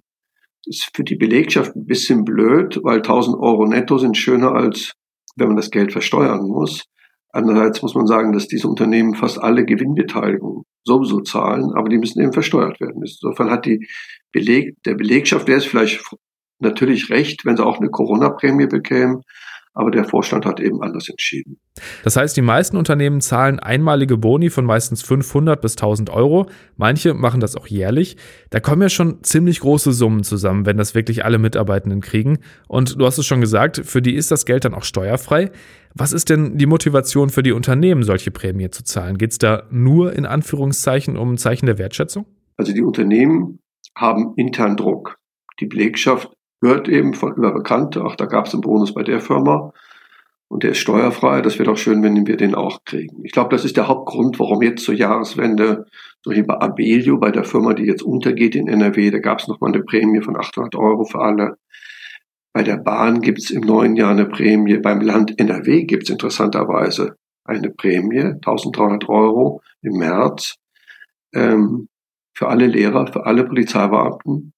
Das 0.66 0.78
ist 0.78 0.92
für 0.95 1.04
die 1.04 1.18
Belegschaft 1.18 1.75
ein 1.75 1.86
bisschen 1.86 2.24
blöd, 2.24 2.80
weil 2.83 3.00
1000 3.00 3.36
Euro 3.38 3.66
netto 3.66 3.98
sind 3.98 4.16
schöner 4.16 4.54
als 4.54 4.94
wenn 5.36 5.48
man 5.48 5.57
das 5.57 5.69
Geld 5.69 5.92
versteuern 5.92 6.48
muss. 6.48 6.86
Andererseits 7.33 7.81
muss 7.81 7.95
man 7.95 8.07
sagen, 8.07 8.33
dass 8.33 8.48
diese 8.48 8.68
Unternehmen 8.68 9.16
fast 9.16 9.42
alle 9.42 9.66
Gewinnbeteiligung 9.66 10.66
sowieso 10.83 11.22
zahlen, 11.22 11.72
aber 11.75 11.89
die 11.89 11.98
müssen 11.98 12.22
eben 12.22 12.33
versteuert 12.33 12.80
werden. 12.81 13.01
Insofern 13.01 13.50
hat 13.50 13.66
die 13.66 13.88
Beleg, 14.31 14.75
der 14.83 14.95
Belegschaft 14.95 15.48
wäre 15.48 15.60
es 15.60 15.66
vielleicht 15.66 16.04
natürlich 16.60 17.10
recht, 17.10 17.45
wenn 17.45 17.57
sie 17.57 17.66
auch 17.66 17.80
eine 17.80 17.89
Corona-Prämie 17.89 18.68
bekämen, 18.68 19.22
aber 19.74 19.89
der 19.89 20.04
Vorstand 20.04 20.45
hat 20.45 20.60
eben 20.60 20.81
anders 20.81 21.07
entschieden. 21.07 21.57
Das 22.04 22.18
heißt, 22.18 22.36
die 22.36 22.42
meisten 22.42 22.76
Unternehmen 22.76 23.21
zahlen 23.21 23.59
einmalige 23.59 24.18
Boni 24.18 24.50
von 24.50 24.66
meistens 24.66 25.02
500 25.02 25.61
bis 25.61 25.73
1000 25.73 26.09
Euro. 26.09 26.47
Manche 26.76 27.14
machen 27.14 27.40
das 27.40 27.56
auch 27.56 27.68
jährlich. 27.68 28.18
Da 28.50 28.59
kommen 28.59 28.81
ja 28.81 28.90
schon 28.90 29.23
ziemlich 29.23 29.61
große 29.61 29.94
Summen 29.94 30.23
zusammen, 30.23 30.66
wenn 30.66 30.76
das 30.76 30.94
wirklich 30.94 31.23
alle 31.23 31.38
Mitarbeitenden 31.38 32.02
kriegen. 32.02 32.40
Und 32.68 33.00
du 33.00 33.06
hast 33.06 33.18
es 33.18 33.26
schon 33.26 33.40
gesagt, 33.40 33.81
für 33.85 34.02
die 34.02 34.16
ist 34.16 34.30
das 34.30 34.45
Geld 34.45 34.66
dann 34.66 34.73
auch 34.73 34.83
steuerfrei. 34.83 35.52
Was 35.95 36.14
ist 36.14 36.30
denn 36.30 36.57
die 36.57 36.66
Motivation 36.66 37.30
für 37.30 37.44
die 37.44 37.52
Unternehmen, 37.52 38.04
solche 38.04 38.31
Prämie 38.31 38.69
zu 38.69 38.83
zahlen? 38.83 39.18
Geht 39.18 39.31
es 39.31 39.38
da 39.38 39.64
nur 39.69 40.14
in 40.14 40.26
Anführungszeichen 40.26 41.18
um 41.18 41.33
ein 41.33 41.38
Zeichen 41.38 41.66
der 41.66 41.78
Wertschätzung? 41.78 42.26
Also 42.57 42.74
die 42.74 42.81
Unternehmen 42.81 43.60
haben 43.95 44.33
intern 44.38 44.78
Druck. 44.78 45.18
Die 45.60 45.66
Belegschaft 45.66 46.31
hört 46.62 46.88
eben 46.88 47.14
von 47.14 47.33
über 47.33 47.54
Bekannte, 47.54 48.04
ach, 48.06 48.16
da 48.16 48.26
gab 48.26 48.45
es 48.45 48.54
einen 48.54 48.62
Bonus 48.62 48.94
bei 48.94 49.04
der 49.04 49.19
Firma 49.19 49.74
und 50.48 50.64
der 50.64 50.71
ist 50.71 50.80
steuerfrei. 50.80 51.42
Das 51.42 51.57
wäre 51.60 51.69
doch 51.69 51.78
schön, 51.78 52.04
wenn 52.04 52.28
wir 52.28 52.38
den 52.38 52.56
auch 52.56 52.83
kriegen. 52.86 53.24
Ich 53.24 53.31
glaube, 53.31 53.50
das 53.50 53.66
ist 53.66 53.78
der 53.78 53.88
Hauptgrund, 53.88 54.40
warum 54.40 54.62
jetzt 54.62 54.83
zur 54.83 54.95
Jahreswende, 54.95 55.86
so 56.24 56.31
wie 56.31 56.44
bei 56.44 56.56
Abelio, 56.56 57.18
bei 57.18 57.31
der 57.31 57.44
Firma, 57.44 57.74
die 57.74 57.83
jetzt 57.83 58.04
untergeht 58.04 58.56
in 58.56 58.68
NRW, 58.68 59.12
da 59.12 59.19
gab 59.19 59.40
es 59.40 59.48
nochmal 59.48 59.74
eine 59.74 59.83
Prämie 59.83 60.21
von 60.21 60.38
800 60.38 60.76
Euro 60.76 61.06
für 61.06 61.19
alle. 61.19 61.57
Bei 62.53 62.63
der 62.63 62.77
Bahn 62.77 63.21
gibt 63.21 63.39
es 63.39 63.49
im 63.49 63.61
neuen 63.61 63.95
Jahr 63.95 64.11
eine 64.11 64.25
Prämie. 64.25 64.77
Beim 64.77 65.01
Land 65.01 65.39
NRW 65.39 65.85
gibt 65.85 66.03
es 66.03 66.09
interessanterweise 66.09 67.15
eine 67.45 67.69
Prämie, 67.69 68.19
1300 68.19 69.07
Euro 69.09 69.61
im 69.81 69.97
März, 69.97 70.57
ähm, 71.33 71.87
für 72.33 72.49
alle 72.49 72.67
Lehrer, 72.67 73.07
für 73.07 73.25
alle 73.25 73.45
Polizeibeamten. 73.45 74.53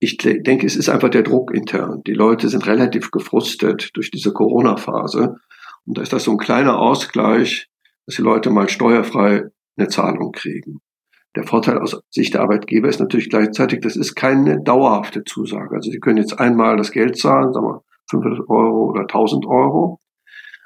Ich 0.00 0.18
denke, 0.18 0.66
es 0.66 0.76
ist 0.76 0.88
einfach 0.88 1.08
der 1.08 1.22
Druck 1.22 1.54
intern. 1.54 2.02
Die 2.06 2.12
Leute 2.12 2.48
sind 2.48 2.66
relativ 2.66 3.10
gefrustet 3.10 3.90
durch 3.94 4.10
diese 4.10 4.32
Corona-Phase. 4.32 5.36
Und 5.86 5.98
da 5.98 6.02
ist 6.02 6.12
das 6.12 6.24
so 6.24 6.32
ein 6.32 6.38
kleiner 6.38 6.78
Ausgleich, 6.78 7.68
dass 8.06 8.16
die 8.16 8.22
Leute 8.22 8.50
mal 8.50 8.68
steuerfrei 8.68 9.44
eine 9.76 9.88
Zahlung 9.88 10.32
kriegen. 10.32 10.80
Der 11.36 11.44
Vorteil 11.44 11.78
aus 11.78 12.00
Sicht 12.10 12.34
der 12.34 12.42
Arbeitgeber 12.42 12.88
ist 12.88 13.00
natürlich 13.00 13.28
gleichzeitig, 13.28 13.80
das 13.80 13.96
ist 13.96 14.14
keine 14.14 14.62
dauerhafte 14.62 15.24
Zusage. 15.24 15.74
Also 15.74 15.90
Sie 15.90 15.98
können 15.98 16.18
jetzt 16.18 16.38
einmal 16.38 16.76
das 16.76 16.92
Geld 16.92 17.18
zahlen, 17.18 17.52
sagen 17.52 17.66
wir 17.66 17.82
500 18.10 18.48
Euro 18.48 18.90
oder 18.90 19.02
1000 19.02 19.46
Euro. 19.46 19.98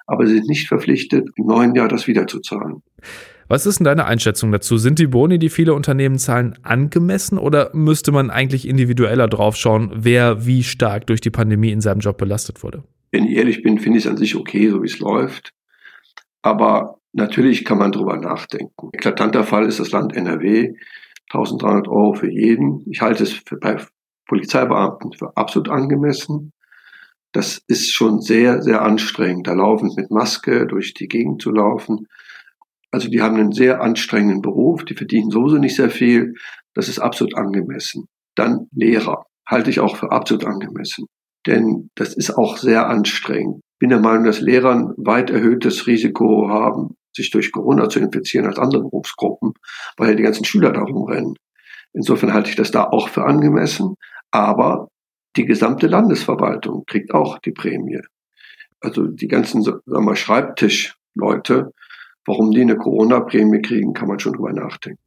aber 0.08 0.26
sie 0.26 0.34
sind 0.34 0.48
nicht 0.48 0.68
verpflichtet, 0.68 1.28
im 1.36 1.46
neuen 1.46 1.74
Jahr 1.74 1.86
das 1.86 2.06
wiederzuzahlen. 2.06 2.82
Was 3.46 3.66
ist 3.66 3.78
denn 3.78 3.84
deine 3.84 4.06
Einschätzung 4.06 4.50
dazu? 4.52 4.76
Sind 4.76 4.98
die 4.98 5.06
Boni, 5.06 5.38
die 5.38 5.48
viele 5.50 5.74
Unternehmen 5.74 6.18
zahlen, 6.18 6.58
angemessen 6.62 7.38
oder 7.38 7.70
müsste 7.74 8.10
man 8.10 8.30
eigentlich 8.30 8.66
individueller 8.66 9.28
draufschauen, 9.28 9.90
wer 9.94 10.46
wie 10.46 10.62
stark 10.62 11.06
durch 11.06 11.20
die 11.20 11.30
Pandemie 11.30 11.70
in 11.70 11.80
seinem 11.80 12.00
Job 12.00 12.18
belastet 12.18 12.62
wurde? 12.62 12.84
Wenn 13.10 13.24
ich 13.24 13.36
ehrlich 13.36 13.62
bin, 13.62 13.78
finde 13.78 13.98
ich 13.98 14.04
es 14.04 14.10
an 14.10 14.16
sich 14.16 14.36
okay, 14.36 14.68
so 14.70 14.82
wie 14.82 14.86
es 14.86 14.98
läuft. 14.98 15.52
Aber 16.42 16.97
natürlich 17.12 17.64
kann 17.64 17.78
man 17.78 17.92
drüber 17.92 18.16
nachdenken. 18.16 18.90
Eklatanter 18.92 19.44
Fall 19.44 19.66
ist 19.66 19.80
das 19.80 19.90
Land 19.92 20.14
NRW. 20.14 20.74
1300 21.30 21.88
Euro 21.88 22.14
für 22.14 22.30
jeden. 22.30 22.84
Ich 22.90 23.02
halte 23.02 23.22
es 23.22 23.32
für, 23.32 23.58
bei 23.58 23.76
Polizeibeamten 24.26 25.12
für 25.12 25.36
absolut 25.36 25.68
angemessen. 25.68 26.52
Das 27.32 27.62
ist 27.66 27.92
schon 27.92 28.20
sehr, 28.20 28.62
sehr 28.62 28.82
anstrengend, 28.82 29.46
da 29.46 29.52
laufend 29.52 29.96
mit 29.96 30.10
Maske 30.10 30.66
durch 30.66 30.94
die 30.94 31.08
Gegend 31.08 31.42
zu 31.42 31.50
laufen. 31.50 32.06
Also 32.90 33.10
die 33.10 33.20
haben 33.20 33.36
einen 33.36 33.52
sehr 33.52 33.82
anstrengenden 33.82 34.40
Beruf, 34.40 34.84
die 34.84 34.94
verdienen 34.94 35.30
sowieso 35.30 35.58
nicht 35.58 35.76
sehr 35.76 35.90
viel. 35.90 36.34
Das 36.74 36.88
ist 36.88 36.98
absolut 36.98 37.36
angemessen. 37.36 38.06
Dann 38.34 38.68
Lehrer 38.72 39.26
halte 39.46 39.68
ich 39.68 39.80
auch 39.80 39.96
für 39.96 40.10
absolut 40.10 40.46
angemessen. 40.46 41.06
Denn 41.46 41.90
das 41.94 42.14
ist 42.14 42.30
auch 42.30 42.56
sehr 42.56 42.88
anstrengend. 42.88 43.60
Bin 43.78 43.90
der 43.90 44.00
Meinung, 44.00 44.24
dass 44.24 44.40
Lehrer 44.40 44.72
ein 44.72 44.94
weit 44.96 45.30
erhöhtes 45.30 45.86
Risiko 45.86 46.48
haben, 46.48 46.96
sich 47.14 47.30
durch 47.30 47.52
Corona 47.52 47.88
zu 47.88 48.00
infizieren 48.00 48.46
als 48.46 48.58
andere 48.58 48.82
Berufsgruppen, 48.82 49.54
weil 49.96 50.10
ja 50.10 50.14
die 50.14 50.22
ganzen 50.22 50.44
Schüler 50.44 50.72
da 50.72 50.82
rumrennen. 50.82 51.34
Insofern 51.92 52.32
halte 52.32 52.50
ich 52.50 52.56
das 52.56 52.70
da 52.70 52.84
auch 52.84 53.08
für 53.08 53.24
angemessen. 53.24 53.94
Aber 54.30 54.88
die 55.36 55.46
gesamte 55.46 55.86
Landesverwaltung 55.86 56.84
kriegt 56.86 57.14
auch 57.14 57.38
die 57.38 57.52
Prämie. 57.52 58.00
Also 58.80 59.06
die 59.06 59.28
ganzen 59.28 59.62
sagen 59.62 59.82
wir, 59.86 60.16
Schreibtischleute, 60.16 61.72
warum 62.26 62.50
die 62.50 62.60
eine 62.60 62.76
Corona-Prämie 62.76 63.62
kriegen, 63.62 63.94
kann 63.94 64.08
man 64.08 64.18
schon 64.18 64.34
drüber 64.34 64.52
nachdenken. 64.52 65.00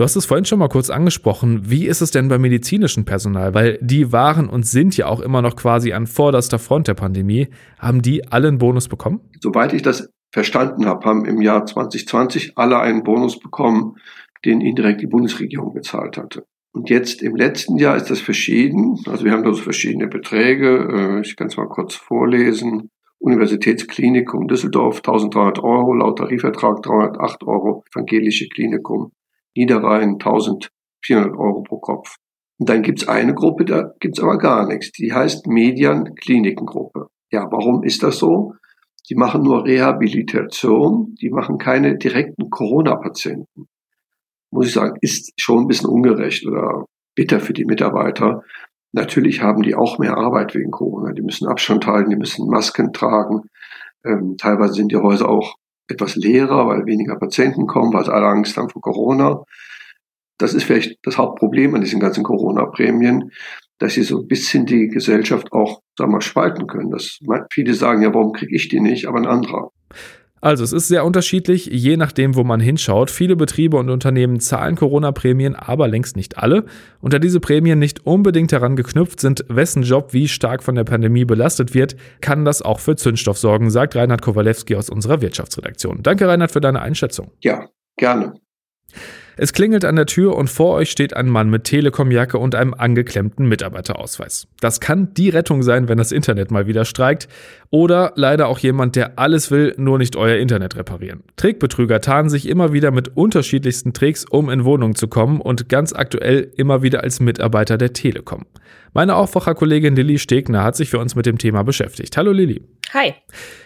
Du 0.00 0.04
hast 0.04 0.16
es 0.16 0.24
vorhin 0.24 0.46
schon 0.46 0.60
mal 0.60 0.70
kurz 0.70 0.88
angesprochen. 0.88 1.68
Wie 1.68 1.86
ist 1.86 2.00
es 2.00 2.10
denn 2.10 2.28
beim 2.28 2.40
medizinischen 2.40 3.04
Personal? 3.04 3.52
Weil 3.52 3.76
die 3.82 4.12
waren 4.12 4.48
und 4.48 4.66
sind 4.66 4.96
ja 4.96 5.04
auch 5.04 5.20
immer 5.20 5.42
noch 5.42 5.56
quasi 5.56 5.92
an 5.92 6.06
vorderster 6.06 6.58
Front 6.58 6.88
der 6.88 6.94
Pandemie. 6.94 7.48
Haben 7.78 8.00
die 8.00 8.26
alle 8.26 8.48
einen 8.48 8.56
Bonus 8.56 8.88
bekommen? 8.88 9.20
Soweit 9.42 9.74
ich 9.74 9.82
das 9.82 10.08
verstanden 10.32 10.86
habe, 10.86 11.04
haben 11.04 11.26
im 11.26 11.42
Jahr 11.42 11.66
2020 11.66 12.56
alle 12.56 12.78
einen 12.78 13.02
Bonus 13.02 13.38
bekommen, 13.38 13.96
den 14.46 14.62
indirekt 14.62 15.02
die 15.02 15.06
Bundesregierung 15.06 15.74
bezahlt 15.74 16.16
hatte. 16.16 16.46
Und 16.72 16.88
jetzt 16.88 17.20
im 17.20 17.36
letzten 17.36 17.76
Jahr 17.76 17.96
ist 17.96 18.10
das 18.10 18.22
verschieden. 18.22 18.96
Also 19.06 19.26
wir 19.26 19.32
haben 19.32 19.44
da 19.44 19.52
so 19.52 19.60
verschiedene 19.60 20.08
Beträge. 20.08 21.18
Äh, 21.18 21.20
ich 21.20 21.36
kann 21.36 21.48
es 21.48 21.58
mal 21.58 21.68
kurz 21.68 21.94
vorlesen. 21.94 22.88
Universitätsklinikum 23.18 24.48
Düsseldorf 24.48 25.02
1300 25.04 25.58
Euro, 25.58 25.92
laut 25.92 26.16
Tarifvertrag 26.16 26.82
308 26.82 27.42
Euro, 27.42 27.84
evangelische 27.92 28.48
Klinikum 28.48 29.12
Niederrhein 29.56 30.14
1400 30.14 31.32
Euro 31.36 31.62
pro 31.62 31.78
Kopf. 31.78 32.16
Und 32.58 32.68
dann 32.68 32.82
gibt's 32.82 33.08
eine 33.08 33.34
Gruppe, 33.34 33.64
da 33.64 33.92
gibt's 34.00 34.20
aber 34.20 34.38
gar 34.38 34.66
nichts. 34.66 34.92
Die 34.92 35.12
heißt 35.12 35.46
Median 35.46 36.14
Klinikengruppe. 36.14 37.06
Ja, 37.32 37.48
warum 37.50 37.82
ist 37.82 38.02
das 38.02 38.18
so? 38.18 38.54
Die 39.08 39.14
machen 39.14 39.42
nur 39.42 39.64
Rehabilitation, 39.64 41.14
die 41.20 41.30
machen 41.30 41.58
keine 41.58 41.96
direkten 41.96 42.50
Corona-Patienten 42.50 43.68
muss 44.50 44.66
ich 44.66 44.72
sagen, 44.72 44.96
ist 45.00 45.32
schon 45.36 45.64
ein 45.64 45.66
bisschen 45.66 45.88
ungerecht 45.88 46.46
oder 46.46 46.86
bitter 47.14 47.40
für 47.40 47.52
die 47.52 47.64
Mitarbeiter. 47.64 48.42
Natürlich 48.92 49.42
haben 49.42 49.62
die 49.62 49.74
auch 49.74 49.98
mehr 49.98 50.16
Arbeit 50.16 50.54
wegen 50.54 50.70
Corona. 50.70 51.12
Die 51.12 51.22
müssen 51.22 51.46
Abstand 51.46 51.86
halten, 51.86 52.10
die 52.10 52.16
müssen 52.16 52.48
Masken 52.48 52.92
tragen. 52.92 53.42
Ähm, 54.04 54.36
teilweise 54.38 54.74
sind 54.74 54.90
die 54.90 54.96
Häuser 54.96 55.28
auch 55.28 55.56
etwas 55.90 56.16
leerer, 56.16 56.66
weil 56.68 56.86
weniger 56.86 57.16
Patienten 57.16 57.66
kommen, 57.66 57.92
weil 57.92 58.08
alle 58.08 58.26
Angst 58.26 58.56
haben 58.56 58.68
vor 58.68 58.82
Corona. 58.82 59.42
Das 60.38 60.54
ist 60.54 60.64
vielleicht 60.64 60.98
das 61.02 61.18
Hauptproblem 61.18 61.74
an 61.74 61.82
diesen 61.82 62.00
ganzen 62.00 62.24
Corona-Prämien, 62.24 63.30
dass 63.78 63.94
sie 63.94 64.02
so 64.02 64.20
ein 64.20 64.28
bisschen 64.28 64.66
die 64.66 64.88
Gesellschaft 64.88 65.52
auch, 65.52 65.82
sagen 65.96 66.10
wir 66.10 66.16
mal, 66.16 66.20
spalten 66.20 66.66
können. 66.66 66.90
Das, 66.90 67.18
viele 67.52 67.74
sagen 67.74 68.02
ja, 68.02 68.12
warum 68.14 68.32
kriege 68.32 68.54
ich 68.54 68.68
die 68.68 68.80
nicht, 68.80 69.06
aber 69.06 69.18
ein 69.18 69.26
anderer. 69.26 69.70
Also 70.40 70.64
es 70.64 70.72
ist 70.72 70.88
sehr 70.88 71.04
unterschiedlich, 71.04 71.66
je 71.66 71.96
nachdem, 71.96 72.34
wo 72.34 72.44
man 72.44 72.60
hinschaut. 72.60 73.10
Viele 73.10 73.36
Betriebe 73.36 73.76
und 73.76 73.90
Unternehmen 73.90 74.40
zahlen 74.40 74.74
Corona-Prämien, 74.74 75.54
aber 75.54 75.86
längst 75.86 76.16
nicht 76.16 76.38
alle. 76.38 76.64
Und 77.00 77.12
da 77.12 77.18
diese 77.18 77.40
Prämien 77.40 77.78
nicht 77.78 78.06
unbedingt 78.06 78.52
daran 78.52 78.76
geknüpft 78.76 79.20
sind, 79.20 79.44
wessen 79.48 79.82
Job 79.82 80.12
wie 80.12 80.28
stark 80.28 80.62
von 80.62 80.74
der 80.74 80.84
Pandemie 80.84 81.26
belastet 81.26 81.74
wird, 81.74 81.96
kann 82.20 82.44
das 82.44 82.62
auch 82.62 82.80
für 82.80 82.96
Zündstoff 82.96 83.38
sorgen, 83.38 83.70
sagt 83.70 83.96
Reinhard 83.96 84.22
Kowalewski 84.22 84.76
aus 84.76 84.88
unserer 84.88 85.20
Wirtschaftsredaktion. 85.20 86.02
Danke, 86.02 86.26
Reinhard, 86.26 86.52
für 86.52 86.60
deine 86.60 86.80
Einschätzung. 86.80 87.32
Ja, 87.42 87.66
gerne. 87.96 88.34
Es 89.42 89.54
klingelt 89.54 89.86
an 89.86 89.96
der 89.96 90.04
Tür 90.04 90.36
und 90.36 90.50
vor 90.50 90.74
euch 90.74 90.90
steht 90.90 91.16
ein 91.16 91.26
Mann 91.26 91.48
mit 91.48 91.64
Telekom-Jacke 91.64 92.36
und 92.36 92.54
einem 92.54 92.74
angeklemmten 92.74 93.48
Mitarbeiterausweis. 93.48 94.48
Das 94.60 94.80
kann 94.80 95.14
die 95.14 95.30
Rettung 95.30 95.62
sein, 95.62 95.88
wenn 95.88 95.96
das 95.96 96.12
Internet 96.12 96.50
mal 96.50 96.66
wieder 96.66 96.84
streikt. 96.84 97.26
Oder 97.70 98.12
leider 98.16 98.48
auch 98.48 98.58
jemand, 98.58 98.96
der 98.96 99.18
alles 99.18 99.50
will, 99.50 99.72
nur 99.78 99.96
nicht 99.96 100.14
euer 100.14 100.36
Internet 100.36 100.76
reparieren. 100.76 101.22
Trickbetrüger 101.36 102.02
tarnen 102.02 102.28
sich 102.28 102.50
immer 102.50 102.74
wieder 102.74 102.90
mit 102.90 103.16
unterschiedlichsten 103.16 103.94
Tricks, 103.94 104.26
um 104.28 104.50
in 104.50 104.66
Wohnungen 104.66 104.94
zu 104.94 105.08
kommen 105.08 105.40
und 105.40 105.70
ganz 105.70 105.94
aktuell 105.94 106.52
immer 106.58 106.82
wieder 106.82 107.02
als 107.02 107.20
Mitarbeiter 107.20 107.78
der 107.78 107.94
Telekom. 107.94 108.44
Meine 108.92 109.14
Aufwacherkollegin 109.14 109.96
Lilly 109.96 110.18
Stegner 110.18 110.64
hat 110.64 110.76
sich 110.76 110.90
für 110.90 110.98
uns 110.98 111.14
mit 111.14 111.24
dem 111.24 111.38
Thema 111.38 111.62
beschäftigt. 111.62 112.14
Hallo 112.18 112.32
Lilly. 112.32 112.60
Hi. 112.92 113.14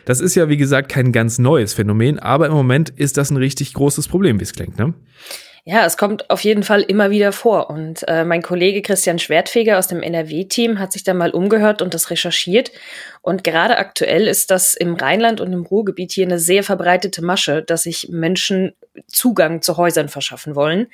Das 0.04 0.20
ist 0.20 0.34
ja 0.34 0.48
wie 0.48 0.56
gesagt 0.56 0.90
kein 0.90 1.12
ganz 1.12 1.38
neues 1.38 1.72
Phänomen, 1.72 2.18
aber 2.18 2.46
im 2.46 2.52
Moment 2.52 2.90
ist 2.90 3.16
das 3.16 3.30
ein 3.30 3.38
richtig 3.38 3.72
großes 3.72 4.08
Problem, 4.08 4.38
wie 4.38 4.44
es 4.44 4.52
klingt, 4.52 4.78
ne? 4.78 4.92
Ja, 5.66 5.86
es 5.86 5.96
kommt 5.96 6.28
auf 6.28 6.40
jeden 6.40 6.62
Fall 6.62 6.82
immer 6.82 7.10
wieder 7.10 7.32
vor. 7.32 7.70
Und 7.70 8.06
äh, 8.06 8.26
mein 8.26 8.42
Kollege 8.42 8.82
Christian 8.82 9.18
Schwertfeger 9.18 9.78
aus 9.78 9.88
dem 9.88 10.02
NRW-Team 10.02 10.78
hat 10.78 10.92
sich 10.92 11.04
da 11.04 11.14
mal 11.14 11.30
umgehört 11.30 11.80
und 11.80 11.94
das 11.94 12.10
recherchiert. 12.10 12.70
Und 13.22 13.44
gerade 13.44 13.78
aktuell 13.78 14.28
ist 14.28 14.50
das 14.50 14.74
im 14.74 14.94
Rheinland 14.94 15.40
und 15.40 15.54
im 15.54 15.64
Ruhrgebiet 15.64 16.12
hier 16.12 16.26
eine 16.26 16.38
sehr 16.38 16.64
verbreitete 16.64 17.24
Masche, 17.24 17.62
dass 17.62 17.84
sich 17.84 18.10
Menschen 18.10 18.74
Zugang 19.06 19.62
zu 19.62 19.78
Häusern 19.78 20.10
verschaffen 20.10 20.54
wollen. 20.54 20.88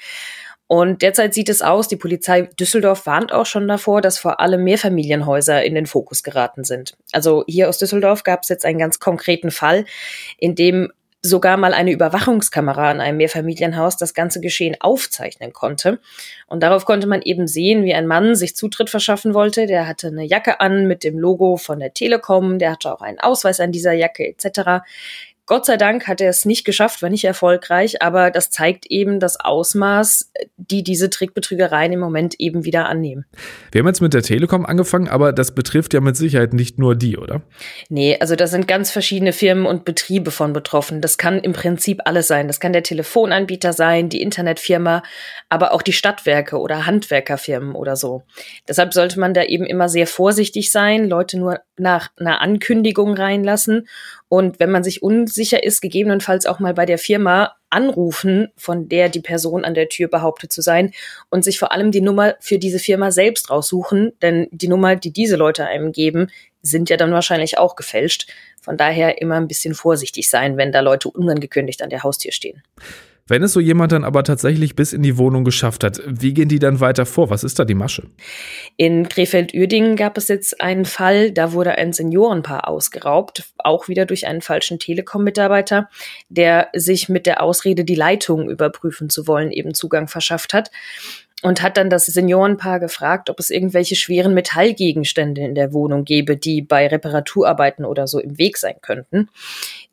Und 0.73 1.03
derzeit 1.03 1.35
sieht 1.35 1.49
es 1.49 1.62
aus, 1.62 1.89
die 1.89 1.97
Polizei 1.97 2.43
Düsseldorf 2.43 3.05
warnt 3.05 3.33
auch 3.33 3.45
schon 3.45 3.67
davor, 3.67 4.00
dass 4.00 4.21
vor 4.21 4.39
allem 4.39 4.62
Mehrfamilienhäuser 4.62 5.65
in 5.65 5.75
den 5.75 5.87
Fokus 5.87 6.23
geraten 6.23 6.62
sind. 6.62 6.97
Also 7.11 7.43
hier 7.49 7.69
aus 7.69 7.79
Düsseldorf 7.79 8.23
gab 8.23 8.45
es 8.45 8.50
jetzt 8.50 8.65
einen 8.65 8.79
ganz 8.79 9.00
konkreten 9.00 9.50
Fall, 9.50 9.85
in 10.39 10.55
dem 10.55 10.93
sogar 11.23 11.57
mal 11.57 11.75
eine 11.75 11.91
Überwachungskamera 11.91 12.93
in 12.93 13.00
einem 13.00 13.17
Mehrfamilienhaus 13.17 13.97
das 13.97 14.15
ganze 14.15 14.41
Geschehen 14.41 14.77
aufzeichnen 14.81 15.53
konnte. 15.53 15.99
Und 16.47 16.62
darauf 16.62 16.85
konnte 16.85 17.09
man 17.09 17.21
eben 17.21 17.49
sehen, 17.49 17.85
wie 17.85 17.93
ein 17.93 18.07
Mann 18.07 18.37
sich 18.37 18.55
Zutritt 18.55 18.91
verschaffen 18.91 19.35
wollte. 19.35 19.67
Der 19.67 19.89
hatte 19.89 20.07
eine 20.07 20.25
Jacke 20.25 20.61
an 20.61 20.87
mit 20.87 21.03
dem 21.03 21.19
Logo 21.19 21.57
von 21.57 21.81
der 21.81 21.93
Telekom, 21.93 22.61
der 22.61 22.71
hatte 22.71 22.95
auch 22.95 23.03
einen 23.03 23.19
Ausweis 23.19 23.59
an 23.59 23.73
dieser 23.73 23.93
Jacke 23.93 24.25
etc. 24.25 24.85
Gott 25.50 25.66
sei 25.66 25.76
Dank 25.76 26.07
hat 26.07 26.21
er 26.21 26.30
es 26.30 26.45
nicht 26.45 26.64
geschafft, 26.64 27.02
war 27.02 27.11
nicht 27.11 27.25
erfolgreich, 27.25 28.02
aber 28.02 28.30
das 28.30 28.50
zeigt 28.50 28.87
eben 28.87 29.19
das 29.19 29.40
Ausmaß, 29.40 30.30
die 30.57 30.85
diese 30.85 31.11
Trickbetrügereien 31.11 31.92
im 31.92 31.99
Moment 31.99 32.37
eben 32.38 32.64
wieder 32.64 32.88
annehmen. 32.88 33.25
Wir 33.73 33.80
haben 33.80 33.88
jetzt 33.88 34.00
mit 34.00 34.14
der 34.14 34.23
Telekom 34.23 34.64
angefangen, 34.64 35.09
aber 35.09 35.33
das 35.33 35.52
betrifft 35.52 35.92
ja 35.92 36.00
mit 36.00 36.16
Sicherheit 36.16 36.52
nicht 36.52 36.78
nur 36.78 36.95
die, 36.95 37.16
oder? 37.16 37.42
Nee, 37.88 38.16
also 38.21 38.37
da 38.37 38.47
sind 38.47 38.69
ganz 38.69 38.92
verschiedene 38.92 39.33
Firmen 39.33 39.66
und 39.66 39.85
Betriebe 39.85 40.30
von 40.30 40.52
betroffen. 40.52 41.00
Das 41.00 41.19
kann 41.19 41.40
im 41.40 41.52
Prinzip 41.52 42.02
alles 42.04 42.28
sein. 42.28 42.47
Das 42.47 42.61
kann 42.61 42.73
der 42.73 42.85
Telefonanbieter 42.85 43.73
sein, 43.73 44.09
die 44.09 44.23
Internetfirma, 44.23 45.02
aber 45.49 45.73
auch 45.73 45.83
die 45.83 45.92
Stadtwerke 45.92 46.61
oder 46.61 46.87
Handwerkerfirmen 46.87 47.75
oder 47.75 47.97
so. 47.97 48.23
Deshalb 48.69 48.95
sollte 48.95 49.19
man 49.19 49.35
da 49.35 49.42
eben 49.42 49.66
immer 49.66 49.88
sehr 49.88 50.07
vorsichtig 50.07 50.71
sein, 50.71 51.09
Leute 51.09 51.40
nur 51.40 51.59
nach 51.76 52.11
einer 52.21 52.40
Ankündigung 52.40 53.14
reinlassen 53.14 53.88
und 54.28 54.61
wenn 54.61 54.71
man 54.71 54.85
sich 54.85 55.02
unsicher 55.02 55.39
ist, 55.44 55.80
gegebenenfalls 55.80 56.47
auch 56.47 56.59
mal 56.59 56.75
bei 56.75 56.87
der 56.87 56.99
Firma 56.99 57.56
anrufen, 57.70 58.49
von 58.56 58.88
der 58.88 59.09
die 59.09 59.20
Person 59.20 59.64
an 59.64 59.75
der 59.75 59.88
Tür 59.88 60.09
behauptet 60.09 60.52
zu 60.52 60.61
sein 60.61 60.92
und 61.30 61.44
sich 61.44 61.59
vor 61.59 61.73
allem 61.73 61.92
die 61.92 62.00
Nummer 62.00 62.35
für 62.40 62.59
diese 62.59 62.78
Firma 62.78 63.11
selbst 63.11 63.50
raussuchen, 63.50 64.12
denn 64.23 64.49
die 64.50 64.68
Nummer, 64.68 64.97
die 64.97 65.12
diese 65.12 65.37
Leute 65.37 65.66
einem 65.66 65.92
geben, 65.92 66.30
sind 66.62 66.90
ja 66.90 66.97
dann 66.97 67.12
wahrscheinlich 67.12 67.59
auch 67.59 67.76
gefälscht. 67.76 68.28
Von 68.61 68.76
daher 68.76 69.20
immer 69.23 69.37
ein 69.37 69.49
bisschen 69.49 69.75
vorsichtig 69.75 70.28
sein, 70.28 70.56
wenn 70.56 70.73
da 70.73 70.80
Leute 70.80 71.09
unangekündigt 71.09 71.82
an 71.82 71.90
der 71.90 72.02
Haustür 72.02 72.32
stehen. 72.32 72.62
Wenn 73.31 73.45
es 73.45 73.53
so 73.53 73.61
jemand 73.61 73.93
dann 73.93 74.03
aber 74.03 74.25
tatsächlich 74.25 74.75
bis 74.75 74.93
in 74.93 75.05
die 75.05 75.17
Wohnung 75.17 75.45
geschafft 75.45 75.85
hat, 75.85 76.03
wie 76.05 76.35
gehen 76.35 76.49
die 76.49 76.59
dann 76.59 76.81
weiter 76.81 77.07
vor? 77.07 77.31
Was 77.31 77.45
ist 77.45 77.61
da 77.61 77.65
die 77.65 77.75
Masche? 77.75 78.09
In 78.77 79.09
Krefeld-Uerdingen 79.09 79.95
gab 79.95 80.19
es 80.19 80.27
jetzt 80.27 80.61
einen 80.61 80.85
Fall, 80.85 81.31
da 81.31 81.53
wurde 81.53 81.77
ein 81.79 81.93
Seniorenpaar 81.93 82.67
ausgeraubt, 82.67 83.45
auch 83.59 83.87
wieder 83.87 84.05
durch 84.05 84.27
einen 84.27 84.43
falschen 84.43 84.81
Telekom-Mitarbeiter, 84.81 85.89
der 86.29 86.71
sich 86.75 87.09
mit 87.09 87.25
der 87.25 87.41
Ausrede, 87.41 87.85
die 87.85 87.95
Leitung 87.95 88.51
überprüfen 88.51 89.09
zu 89.11 89.29
wollen, 89.29 89.53
eben 89.53 89.75
Zugang 89.75 90.09
verschafft 90.09 90.53
hat. 90.53 90.73
und 91.43 91.63
hat 91.63 91.77
dann 91.77 91.89
das 91.89 92.07
Seniorenpaar 92.07 92.81
gefragt, 92.81 93.31
ob 93.31 93.39
es 93.39 93.51
irgendwelche 93.51 93.97
schweren 93.97 94.35
Metallgegenstände 94.35 95.41
in 95.41 95.55
der 95.55 95.73
Wohnung 95.73 96.05
gäbe, 96.05 96.37
die 96.37 96.61
bei 96.63 96.87
Reparaturarbeiten 96.87 97.85
oder 97.85 98.07
so 98.07 98.19
im 98.19 98.39
Weg 98.39 98.59
sein 98.59 98.77
könnten. 98.83 99.29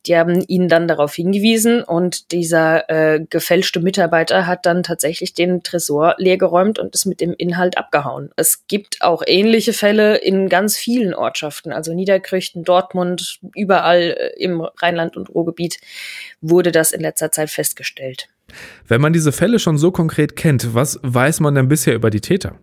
Die 0.08 0.16
haben 0.16 0.42
ihn 0.48 0.70
dann 0.70 0.88
darauf 0.88 1.14
hingewiesen 1.14 1.84
und 1.84 2.32
dieser 2.32 2.90
äh, 2.90 3.20
gefälschte 3.30 3.82
Mitarbeiter 3.82 4.48
hat 4.48 4.66
dann 4.66 4.84
tatsächlich 4.84 5.34
den 5.34 5.64
Tresor 5.64 6.16
leergeräumt 6.18 6.80
und 6.80 6.96
ist 6.96 7.06
mit 7.06 7.20
dem 7.20 7.34
Inhalt 7.38 7.78
abgehauen. 7.78 8.30
Es 8.38 8.68
gibt 8.68 9.02
auch 9.02 9.22
ähnliche 9.26 9.74
Fälle 9.74 10.18
in 10.18 10.48
ganz 10.48 10.78
vielen 10.78 11.14
Ortschaften, 11.14 11.74
also 11.74 11.94
Niederkrüchten, 11.94 12.64
Dortmund, 12.64 13.40
überall 13.54 14.16
äh, 14.18 14.42
im 14.42 14.62
Rheinland 14.62 15.18
und 15.18 15.30
Ruhrgebiet 15.30 15.80
wurde 16.42 16.72
das 16.72 16.92
in 16.92 17.02
letzter 17.02 17.32
Zeit 17.32 17.50
festgestellt. 17.50 18.30
Wenn 18.88 19.02
man 19.02 19.12
diese 19.12 19.34
Fälle 19.34 19.60
schon 19.60 19.78
so 19.78 19.92
konkret 19.92 20.38
kennt, 20.38 20.74
was 20.74 21.00
weiß 21.04 21.42
man 21.42 21.56
denn 21.56 21.68
bisher 21.68 21.96
über 21.96 22.10
die 22.10 22.22
Täter? 22.22 22.58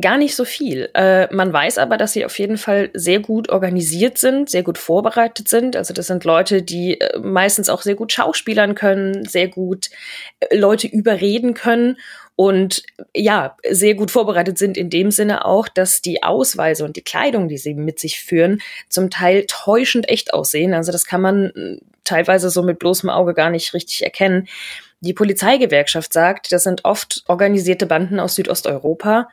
Gar 0.00 0.18
nicht 0.18 0.34
so 0.34 0.44
viel. 0.44 0.90
Äh, 0.94 1.32
man 1.32 1.52
weiß 1.52 1.78
aber, 1.78 1.96
dass 1.96 2.12
sie 2.12 2.24
auf 2.24 2.38
jeden 2.38 2.58
Fall 2.58 2.90
sehr 2.94 3.20
gut 3.20 3.48
organisiert 3.48 4.18
sind, 4.18 4.50
sehr 4.50 4.64
gut 4.64 4.76
vorbereitet 4.76 5.48
sind. 5.48 5.76
Also 5.76 5.94
das 5.94 6.08
sind 6.08 6.24
Leute, 6.24 6.62
die 6.62 7.00
äh, 7.00 7.18
meistens 7.20 7.68
auch 7.68 7.82
sehr 7.82 7.94
gut 7.94 8.12
schauspielern 8.12 8.74
können, 8.74 9.24
sehr 9.24 9.46
gut 9.46 9.90
äh, 10.40 10.56
Leute 10.56 10.88
überreden 10.88 11.54
können 11.54 11.96
und 12.36 12.82
ja, 13.14 13.56
sehr 13.70 13.94
gut 13.94 14.10
vorbereitet 14.10 14.58
sind 14.58 14.76
in 14.76 14.90
dem 14.90 15.12
Sinne 15.12 15.44
auch, 15.44 15.68
dass 15.68 16.02
die 16.02 16.24
Ausweise 16.24 16.84
und 16.84 16.96
die 16.96 17.02
Kleidung, 17.02 17.48
die 17.48 17.58
sie 17.58 17.74
mit 17.74 18.00
sich 18.00 18.20
führen, 18.20 18.60
zum 18.88 19.10
Teil 19.10 19.44
täuschend 19.46 20.08
echt 20.08 20.34
aussehen. 20.34 20.74
Also 20.74 20.90
das 20.90 21.06
kann 21.06 21.20
man 21.20 21.50
äh, 21.50 21.78
teilweise 22.02 22.50
so 22.50 22.62
mit 22.62 22.80
bloßem 22.80 23.08
Auge 23.10 23.34
gar 23.34 23.50
nicht 23.50 23.74
richtig 23.74 24.02
erkennen. 24.02 24.48
Die 25.04 25.12
Polizeigewerkschaft 25.12 26.14
sagt, 26.14 26.50
das 26.50 26.64
sind 26.64 26.86
oft 26.86 27.24
organisierte 27.28 27.84
Banden 27.84 28.18
aus 28.18 28.36
Südosteuropa, 28.36 29.28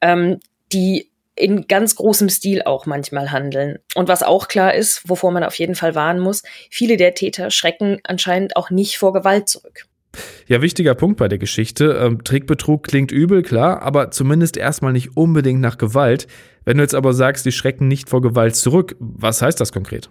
ähm, 0.00 0.40
die 0.72 1.10
in 1.36 1.68
ganz 1.68 1.94
großem 1.94 2.28
Stil 2.28 2.62
auch 2.62 2.86
manchmal 2.86 3.30
handeln. 3.30 3.78
Und 3.94 4.08
was 4.08 4.24
auch 4.24 4.48
klar 4.48 4.74
ist, 4.74 5.08
wovor 5.08 5.30
man 5.30 5.44
auf 5.44 5.54
jeden 5.54 5.76
Fall 5.76 5.94
warnen 5.94 6.20
muss, 6.20 6.42
viele 6.70 6.96
der 6.96 7.14
Täter 7.14 7.50
schrecken 7.50 8.00
anscheinend 8.02 8.56
auch 8.56 8.70
nicht 8.70 8.98
vor 8.98 9.12
Gewalt 9.12 9.48
zurück. 9.48 9.86
Ja, 10.46 10.60
wichtiger 10.60 10.94
Punkt 10.94 11.18
bei 11.18 11.28
der 11.28 11.38
Geschichte. 11.38 11.98
Ähm, 12.00 12.24
Trickbetrug 12.24 12.82
klingt 12.82 13.12
übel, 13.12 13.42
klar, 13.42 13.82
aber 13.82 14.10
zumindest 14.10 14.56
erstmal 14.56 14.92
nicht 14.92 15.16
unbedingt 15.16 15.60
nach 15.60 15.78
Gewalt. 15.78 16.26
Wenn 16.64 16.76
du 16.76 16.82
jetzt 16.82 16.94
aber 16.94 17.12
sagst, 17.12 17.44
die 17.44 17.52
schrecken 17.52 17.88
nicht 17.88 18.08
vor 18.08 18.22
Gewalt 18.22 18.54
zurück, 18.54 18.94
was 18.98 19.42
heißt 19.42 19.60
das 19.60 19.72
konkret? 19.72 20.10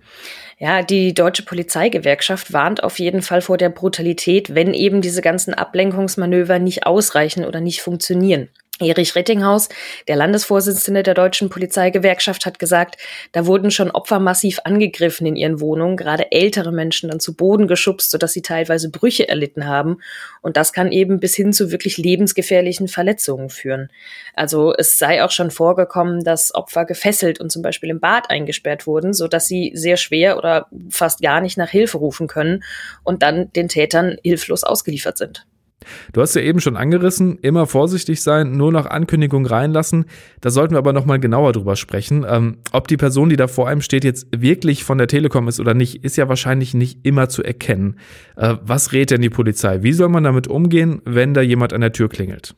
Ja, 0.58 0.82
die 0.84 1.14
deutsche 1.14 1.44
Polizeigewerkschaft 1.44 2.52
warnt 2.54 2.84
auf 2.84 3.00
jeden 3.00 3.22
Fall 3.22 3.42
vor 3.42 3.58
der 3.58 3.70
Brutalität, 3.70 4.54
wenn 4.54 4.74
eben 4.74 5.02
diese 5.02 5.22
ganzen 5.22 5.54
Ablenkungsmanöver 5.54 6.60
nicht 6.60 6.86
ausreichen 6.86 7.46
oder 7.46 7.62
nicht 7.62 7.82
funktionieren. 7.82 8.50
Erich 8.82 9.16
Rettinghaus, 9.16 9.70
der 10.08 10.16
Landesvorsitzende 10.16 11.04
der 11.04 11.14
deutschen 11.14 11.50
Polizeigewerkschaft, 11.50 12.46
hat 12.46 12.60
gesagt, 12.60 12.98
da 13.32 13.46
wurden 13.46 13.72
schon 13.72 13.92
Opfer 13.92 14.20
massiv 14.20 14.60
angegriffen 14.64 15.28
in 15.28 15.36
ihren 15.36 15.60
Wohnungen, 15.60 15.98
gerade 15.98 16.32
ältere 16.32 16.72
Menschen 16.72 17.10
dann 17.10 17.20
zu 17.20 17.36
Boden 17.36 17.68
geschubst, 17.68 18.12
sodass 18.12 18.34
sie 18.34 18.42
teilweise 18.42 18.90
Brüche 18.90 19.28
erlitten 19.28 19.68
haben. 19.68 19.98
Und 20.42 20.58
das 20.58 20.74
kann 20.74 20.92
eben 20.92 21.20
bis 21.20 21.36
hin 21.36 21.54
zu 21.54 21.72
wirklich 21.72 21.98
lebensgefährlichen 21.98 22.88
Verletzungen 22.88 23.50
führen. 23.50 23.90
Also 24.34 24.74
es 24.76 24.98
sei 24.98 25.24
auch 25.24 25.32
schon 25.32 25.52
vorgekommen, 25.52 26.24
dass 26.24 26.54
Opfer 26.54 26.86
gefesselt 26.86 27.40
und 27.40 27.52
zum 27.52 27.62
Beispiel 27.62 27.90
im 27.90 28.00
Bad 28.00 28.30
eingesperrt 28.30 28.88
wurden, 28.88 29.14
sodass 29.14 29.48
sie 29.48 29.72
sehr 29.76 29.98
schwer 29.98 30.38
oder 30.38 30.68
fast 30.90 31.22
gar 31.22 31.42
nicht 31.42 31.58
nach 31.58 31.70
Hilfe 31.70 31.98
rufen 31.98 32.28
können 32.28 32.64
und 33.04 33.24
dann 33.24 33.52
den 33.54 33.68
Tätern 33.68 34.18
hilflos 34.24 34.64
ausgeliefert 34.64 35.18
sind. 35.18 35.46
Du 36.14 36.22
hast 36.22 36.36
ja 36.36 36.42
eben 36.42 36.60
schon 36.60 36.78
angerissen, 36.78 37.38
immer 37.42 37.66
vorsichtig 37.66 38.22
sein, 38.22 38.58
nur 38.58 38.72
nach 38.72 38.86
Ankündigung 38.86 39.46
reinlassen. 39.46 40.06
Da 40.40 40.50
sollten 40.50 40.74
wir 40.74 40.80
aber 40.80 40.94
nochmal 40.94 41.20
genauer 41.20 41.54
drüber 41.54 41.76
sprechen. 41.76 42.26
Ähm, 42.28 42.58
ob 42.72 42.88
die 42.88 42.98
Person, 42.98 43.30
die 43.30 43.36
da 43.36 43.48
vor 43.48 43.68
einem 43.68 43.82
steht, 43.82 44.04
jetzt 44.04 44.28
wirklich 44.36 44.84
von 44.84 44.98
der 44.98 45.08
Telekom 45.08 45.48
ist 45.48 45.60
oder 45.60 45.74
nicht, 45.74 46.04
ist 46.04 46.18
ja 46.18 46.30
wahrscheinlich 46.30 46.74
nicht 46.74 47.00
immer 47.06 47.30
zu 47.30 47.44
erkennen. 47.44 47.98
Äh, 48.36 48.56
was 48.62 48.94
rät 48.94 49.12
denn 49.12 49.22
die 49.22 49.30
Polizei? 49.30 49.84
Wie 49.84 49.94
soll 49.94 50.10
man 50.10 50.24
damit 50.24 50.48
umgehen, 50.48 51.02
wenn 51.06 51.34
da 51.34 51.42
jemand 51.42 51.74
an 51.74 51.82
der 51.82 51.92
Tür 51.92 52.10
klingelt? 52.10 52.56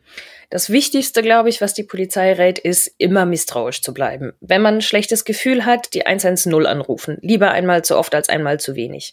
Das 0.49 0.69
Wichtigste, 0.69 1.21
glaube 1.21 1.49
ich, 1.49 1.61
was 1.61 1.73
die 1.73 1.83
Polizei 1.83 2.33
rät, 2.33 2.59
ist, 2.59 2.91
immer 2.97 3.25
misstrauisch 3.25 3.81
zu 3.81 3.93
bleiben. 3.93 4.33
Wenn 4.41 4.61
man 4.61 4.75
ein 4.75 4.81
schlechtes 4.81 5.25
Gefühl 5.25 5.65
hat, 5.65 5.93
die 5.93 6.05
110 6.05 6.53
anrufen. 6.65 7.17
Lieber 7.21 7.51
einmal 7.51 7.83
zu 7.83 7.97
oft 7.97 8.13
als 8.15 8.29
einmal 8.29 8.59
zu 8.59 8.75
wenig. 8.75 9.11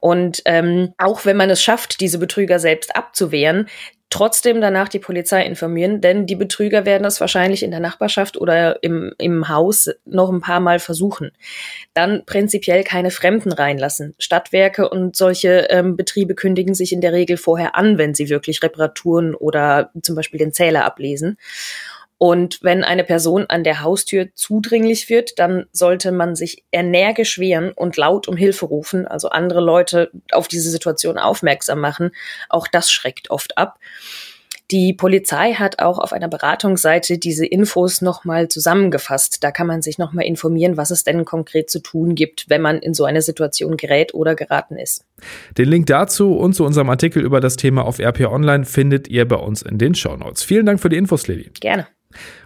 Und 0.00 0.42
ähm, 0.44 0.94
auch 0.98 1.24
wenn 1.24 1.36
man 1.36 1.50
es 1.50 1.62
schafft, 1.62 2.00
diese 2.00 2.18
Betrüger 2.18 2.58
selbst 2.58 2.96
abzuwehren, 2.96 3.68
trotzdem 4.10 4.60
danach 4.60 4.88
die 4.88 4.98
Polizei 4.98 5.44
informieren, 5.44 6.00
denn 6.00 6.26
die 6.26 6.36
Betrüger 6.36 6.86
werden 6.86 7.02
das 7.02 7.20
wahrscheinlich 7.20 7.62
in 7.62 7.70
der 7.70 7.80
Nachbarschaft 7.80 8.36
oder 8.36 8.82
im, 8.82 9.12
im 9.18 9.48
Haus 9.48 9.90
noch 10.04 10.30
ein 10.30 10.40
paar 10.40 10.60
Mal 10.60 10.78
versuchen. 10.78 11.32
Dann 11.94 12.24
prinzipiell 12.24 12.84
keine 12.84 13.10
Fremden 13.10 13.52
reinlassen. 13.52 14.14
Stadtwerke 14.18 14.88
und 14.88 15.16
solche 15.16 15.68
ähm, 15.70 15.96
Betriebe 15.96 16.34
kündigen 16.34 16.74
sich 16.74 16.92
in 16.92 17.00
der 17.00 17.12
Regel 17.12 17.36
vorher 17.36 17.74
an, 17.74 17.98
wenn 17.98 18.14
sie 18.14 18.30
wirklich 18.30 18.62
Reparaturen 18.62 19.34
oder 19.34 19.90
zum 20.02 20.16
Beispiel 20.16 20.38
den 20.38 20.52
Zähler 20.52 20.84
ablesen. 20.84 21.36
Und 22.18 22.58
wenn 22.62 22.82
eine 22.82 23.04
Person 23.04 23.46
an 23.48 23.62
der 23.62 23.80
Haustür 23.82 24.28
zudringlich 24.34 25.08
wird, 25.08 25.38
dann 25.38 25.66
sollte 25.72 26.10
man 26.10 26.34
sich 26.34 26.64
energisch 26.72 27.38
wehren 27.38 27.70
und 27.72 27.96
laut 27.96 28.26
um 28.26 28.36
Hilfe 28.36 28.66
rufen, 28.66 29.06
also 29.06 29.28
andere 29.28 29.60
Leute 29.60 30.10
auf 30.32 30.48
diese 30.48 30.70
Situation 30.70 31.16
aufmerksam 31.16 31.80
machen. 31.80 32.10
Auch 32.48 32.66
das 32.66 32.90
schreckt 32.90 33.30
oft 33.30 33.56
ab. 33.56 33.78
Die 34.70 34.92
Polizei 34.92 35.54
hat 35.54 35.78
auch 35.78 35.98
auf 35.98 36.12
einer 36.12 36.28
Beratungsseite 36.28 37.16
diese 37.16 37.46
Infos 37.46 38.02
nochmal 38.02 38.48
zusammengefasst. 38.48 39.42
Da 39.42 39.50
kann 39.50 39.66
man 39.66 39.80
sich 39.80 39.96
nochmal 39.96 40.26
informieren, 40.26 40.76
was 40.76 40.90
es 40.90 41.04
denn 41.04 41.24
konkret 41.24 41.70
zu 41.70 41.78
tun 41.80 42.14
gibt, 42.14 42.50
wenn 42.50 42.60
man 42.60 42.78
in 42.78 42.92
so 42.92 43.04
eine 43.04 43.22
Situation 43.22 43.78
gerät 43.78 44.12
oder 44.12 44.34
geraten 44.34 44.76
ist. 44.76 45.06
Den 45.56 45.70
Link 45.70 45.86
dazu 45.86 46.36
und 46.36 46.52
zu 46.52 46.66
unserem 46.66 46.90
Artikel 46.90 47.22
über 47.22 47.40
das 47.40 47.56
Thema 47.56 47.86
auf 47.86 47.98
RP 47.98 48.26
Online 48.26 48.66
findet 48.66 49.08
ihr 49.08 49.26
bei 49.26 49.36
uns 49.36 49.62
in 49.62 49.78
den 49.78 49.94
Show 49.94 50.16
Notes. 50.16 50.42
Vielen 50.42 50.66
Dank 50.66 50.80
für 50.80 50.90
die 50.90 50.96
Infos, 50.96 51.28
Lili. 51.28 51.50
Gerne. 51.60 51.86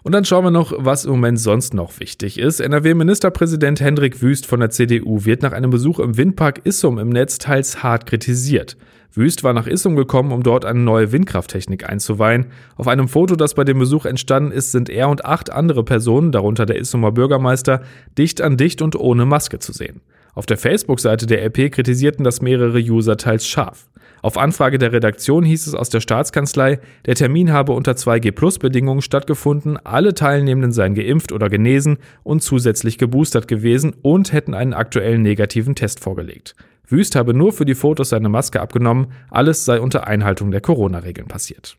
Und 0.02 0.12
dann 0.12 0.24
schauen 0.24 0.44
wir 0.44 0.50
noch, 0.50 0.72
was 0.76 1.04
im 1.04 1.12
Moment 1.12 1.38
sonst 1.38 1.74
noch 1.74 2.00
wichtig 2.00 2.38
ist. 2.38 2.60
NRW-Ministerpräsident 2.60 3.80
Hendrik 3.80 4.20
Wüst 4.20 4.46
von 4.46 4.60
der 4.60 4.70
CDU 4.70 5.24
wird 5.24 5.42
nach 5.42 5.52
einem 5.52 5.70
Besuch 5.70 6.00
im 6.00 6.16
Windpark 6.16 6.62
Issum 6.64 6.98
im 6.98 7.08
Netz 7.08 7.38
teils 7.38 7.82
hart 7.82 8.06
kritisiert. 8.06 8.76
Wüst 9.14 9.44
war 9.44 9.52
nach 9.52 9.66
Issum 9.66 9.94
gekommen, 9.94 10.32
um 10.32 10.42
dort 10.42 10.64
eine 10.64 10.80
neue 10.80 11.12
Windkrafttechnik 11.12 11.88
einzuweihen. 11.88 12.46
Auf 12.76 12.88
einem 12.88 13.08
Foto, 13.08 13.36
das 13.36 13.54
bei 13.54 13.62
dem 13.62 13.78
Besuch 13.78 14.06
entstanden 14.06 14.52
ist, 14.52 14.72
sind 14.72 14.88
er 14.88 15.08
und 15.08 15.24
acht 15.24 15.50
andere 15.50 15.84
Personen, 15.84 16.32
darunter 16.32 16.66
der 16.66 16.78
Issumer 16.78 17.12
Bürgermeister, 17.12 17.82
dicht 18.18 18.40
an 18.40 18.56
dicht 18.56 18.82
und 18.82 18.96
ohne 18.96 19.26
Maske 19.26 19.58
zu 19.58 19.72
sehen. 19.72 20.00
Auf 20.34 20.46
der 20.46 20.56
Facebook-Seite 20.56 21.26
der 21.26 21.44
RP 21.44 21.70
kritisierten 21.70 22.24
das 22.24 22.40
mehrere 22.40 22.78
User 22.78 23.16
teils 23.18 23.46
scharf. 23.46 23.88
Auf 24.22 24.38
Anfrage 24.38 24.78
der 24.78 24.92
Redaktion 24.92 25.44
hieß 25.44 25.66
es 25.66 25.74
aus 25.74 25.90
der 25.90 26.00
Staatskanzlei, 26.00 26.78
der 27.06 27.16
Termin 27.16 27.52
habe 27.52 27.72
unter 27.72 27.92
2G-Plus-Bedingungen 27.92 29.02
stattgefunden, 29.02 29.76
alle 29.78 30.14
Teilnehmenden 30.14 30.72
seien 30.72 30.94
geimpft 30.94 31.32
oder 31.32 31.48
genesen 31.48 31.98
und 32.22 32.42
zusätzlich 32.42 32.98
geboostert 32.98 33.48
gewesen 33.48 33.94
und 34.00 34.32
hätten 34.32 34.54
einen 34.54 34.74
aktuellen 34.74 35.22
negativen 35.22 35.74
Test 35.74 36.00
vorgelegt. 36.00 36.54
Wüst 36.86 37.16
habe 37.16 37.34
nur 37.34 37.52
für 37.52 37.64
die 37.64 37.74
Fotos 37.74 38.10
seine 38.10 38.28
Maske 38.28 38.60
abgenommen, 38.60 39.08
alles 39.30 39.64
sei 39.64 39.80
unter 39.80 40.06
Einhaltung 40.06 40.50
der 40.50 40.60
Corona-Regeln 40.60 41.28
passiert. 41.28 41.76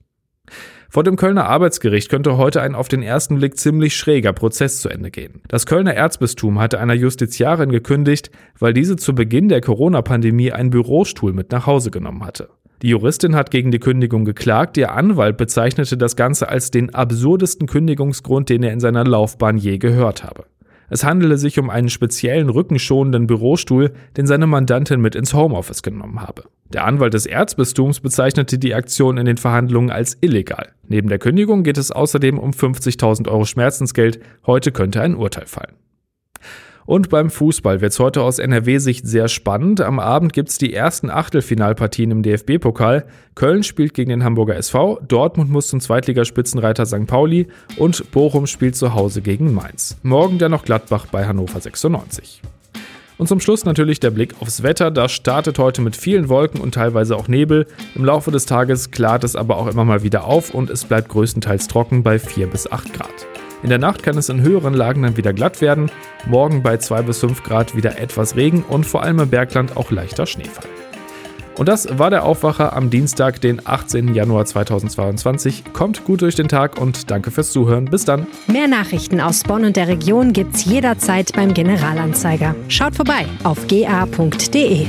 Vor 0.93 1.03
dem 1.03 1.15
Kölner 1.15 1.45
Arbeitsgericht 1.45 2.07
könnte 2.07 2.37
heute 2.37 2.61
ein 2.61 2.75
auf 2.75 2.87
den 2.87 3.01
ersten 3.01 3.37
Blick 3.37 3.57
ziemlich 3.57 3.95
schräger 3.95 4.31
Prozess 4.31 4.79
zu 4.79 4.89
Ende 4.89 5.09
gehen. 5.09 5.41
Das 5.47 5.65
Kölner 5.65 5.95
Erzbistum 5.95 6.59
hatte 6.59 6.79
einer 6.79 6.93
Justiziarin 6.93 7.71
gekündigt, 7.71 8.29
weil 8.59 8.73
diese 8.73 8.95
zu 8.95 9.15
Beginn 9.15 9.49
der 9.49 9.59
Corona-Pandemie 9.59 10.51
einen 10.51 10.69
Bürostuhl 10.69 11.33
mit 11.33 11.51
nach 11.51 11.65
Hause 11.65 11.89
genommen 11.89 12.23
hatte. 12.23 12.49
Die 12.83 12.89
Juristin 12.89 13.33
hat 13.33 13.49
gegen 13.49 13.71
die 13.71 13.79
Kündigung 13.79 14.23
geklagt, 14.23 14.77
ihr 14.77 14.91
Anwalt 14.91 15.37
bezeichnete 15.37 15.97
das 15.97 16.15
Ganze 16.15 16.49
als 16.49 16.69
den 16.69 16.93
absurdesten 16.93 17.65
Kündigungsgrund, 17.65 18.49
den 18.49 18.61
er 18.61 18.73
in 18.73 18.79
seiner 18.79 19.03
Laufbahn 19.03 19.57
je 19.57 19.79
gehört 19.79 20.23
habe. 20.23 20.45
Es 20.93 21.03
handele 21.03 21.39
sich 21.39 21.57
um 21.57 21.71
einen 21.71 21.89
speziellen 21.89 22.49
rückenschonenden 22.49 23.25
Bürostuhl, 23.25 23.93
den 24.15 24.27
seine 24.27 24.45
Mandantin 24.45 25.01
mit 25.01 25.15
ins 25.15 25.33
Homeoffice 25.33 25.81
genommen 25.81 26.21
habe. 26.21 26.43
Der 26.71 26.85
Anwalt 26.85 27.15
des 27.15 27.25
Erzbistums 27.25 27.99
bezeichnete 27.99 28.59
die 28.59 28.75
Aktion 28.75 29.17
in 29.17 29.25
den 29.25 29.37
Verhandlungen 29.37 29.89
als 29.89 30.19
illegal. 30.21 30.71
Neben 30.87 31.09
der 31.09 31.17
Kündigung 31.17 31.63
geht 31.63 31.79
es 31.79 31.91
außerdem 31.91 32.37
um 32.37 32.51
50.000 32.51 33.27
Euro 33.27 33.45
Schmerzensgeld. 33.45 34.19
Heute 34.45 34.71
könnte 34.71 35.01
ein 35.01 35.15
Urteil 35.15 35.47
fallen. 35.47 35.73
Und 36.85 37.09
beim 37.09 37.29
Fußball 37.29 37.81
wird 37.81 37.93
es 37.93 37.99
heute 37.99 38.21
aus 38.21 38.39
NRW-Sicht 38.39 39.07
sehr 39.07 39.27
spannend. 39.27 39.81
Am 39.81 39.99
Abend 39.99 40.33
gibt 40.33 40.49
es 40.49 40.57
die 40.57 40.73
ersten 40.73 41.09
Achtelfinalpartien 41.09 42.11
im 42.11 42.23
DFB-Pokal. 42.23 43.05
Köln 43.35 43.63
spielt 43.63 43.93
gegen 43.93 44.09
den 44.09 44.23
Hamburger 44.23 44.55
SV, 44.55 44.99
Dortmund 45.07 45.49
muss 45.49 45.67
zum 45.67 45.79
Zweitligaspitzenreiter 45.79 46.85
St. 46.85 47.07
Pauli 47.07 47.47
und 47.77 48.11
Bochum 48.11 48.47
spielt 48.47 48.75
zu 48.75 48.93
Hause 48.93 49.21
gegen 49.21 49.53
Mainz. 49.53 49.97
Morgen 50.03 50.37
dann 50.37 50.51
noch 50.51 50.65
Gladbach 50.65 51.07
bei 51.11 51.25
Hannover 51.25 51.59
96. 51.59 52.41
Und 53.17 53.27
zum 53.27 53.39
Schluss 53.39 53.63
natürlich 53.63 53.99
der 53.99 54.11
Blick 54.11 54.35
aufs 54.41 54.63
Wetter. 54.63 54.91
Das 54.91 55.11
startet 55.11 55.59
heute 55.59 55.81
mit 55.81 55.95
vielen 55.95 56.29
Wolken 56.29 56.59
und 56.59 56.73
teilweise 56.73 57.15
auch 57.15 57.27
Nebel. 57.27 57.67
Im 57.95 58.05
Laufe 58.05 58.31
des 58.31 58.45
Tages 58.45 58.91
klart 58.91 59.23
es 59.23 59.35
aber 59.35 59.57
auch 59.57 59.67
immer 59.67 59.85
mal 59.85 60.03
wieder 60.03 60.25
auf 60.25 60.53
und 60.53 60.69
es 60.69 60.85
bleibt 60.85 61.09
größtenteils 61.09 61.67
trocken 61.67 62.03
bei 62.03 62.19
4 62.19 62.47
bis 62.47 62.71
8 62.71 62.93
Grad. 62.93 63.27
In 63.63 63.69
der 63.69 63.79
Nacht 63.79 64.03
kann 64.03 64.17
es 64.17 64.27
in 64.27 64.41
höheren 64.41 64.73
Lagen 64.73 65.03
dann 65.03 65.15
wieder 65.15 65.31
glatt 65.31 65.61
werden. 65.61 65.89
Morgen 66.27 66.61
bei 66.61 66.77
2 66.77 67.01
bis 67.03 67.19
5 67.19 67.43
Grad 67.43 67.75
wieder 67.75 67.97
etwas 67.97 68.35
Regen 68.35 68.63
und 68.67 68.85
vor 68.85 69.03
allem 69.03 69.19
im 69.19 69.29
Bergland 69.29 69.77
auch 69.77 69.89
leichter 69.89 70.25
Schneefall. 70.25 70.67
Und 71.55 71.69
das 71.69 71.97
war 71.97 72.09
der 72.09 72.25
Aufwacher 72.25 72.75
am 72.75 72.89
Dienstag, 72.89 73.39
den 73.39 73.61
18. 73.65 74.13
Januar 74.13 74.45
2022. 74.45 75.63
Kommt 75.71 76.03
gut 76.03 76.21
durch 76.21 76.35
den 76.35 76.47
Tag 76.47 76.81
und 76.81 77.11
danke 77.11 77.31
fürs 77.31 77.51
Zuhören. 77.51 77.85
Bis 77.85 78.05
dann. 78.05 78.27
Mehr 78.47 78.67
Nachrichten 78.67 79.21
aus 79.21 79.43
Bonn 79.43 79.63
und 79.63 79.75
der 79.75 79.87
Region 79.87 80.33
gibt's 80.33 80.65
jederzeit 80.65 81.31
beim 81.33 81.53
Generalanzeiger. 81.53 82.55
Schaut 82.67 82.95
vorbei 82.95 83.25
auf 83.43 83.67
ga.de. 83.67 84.87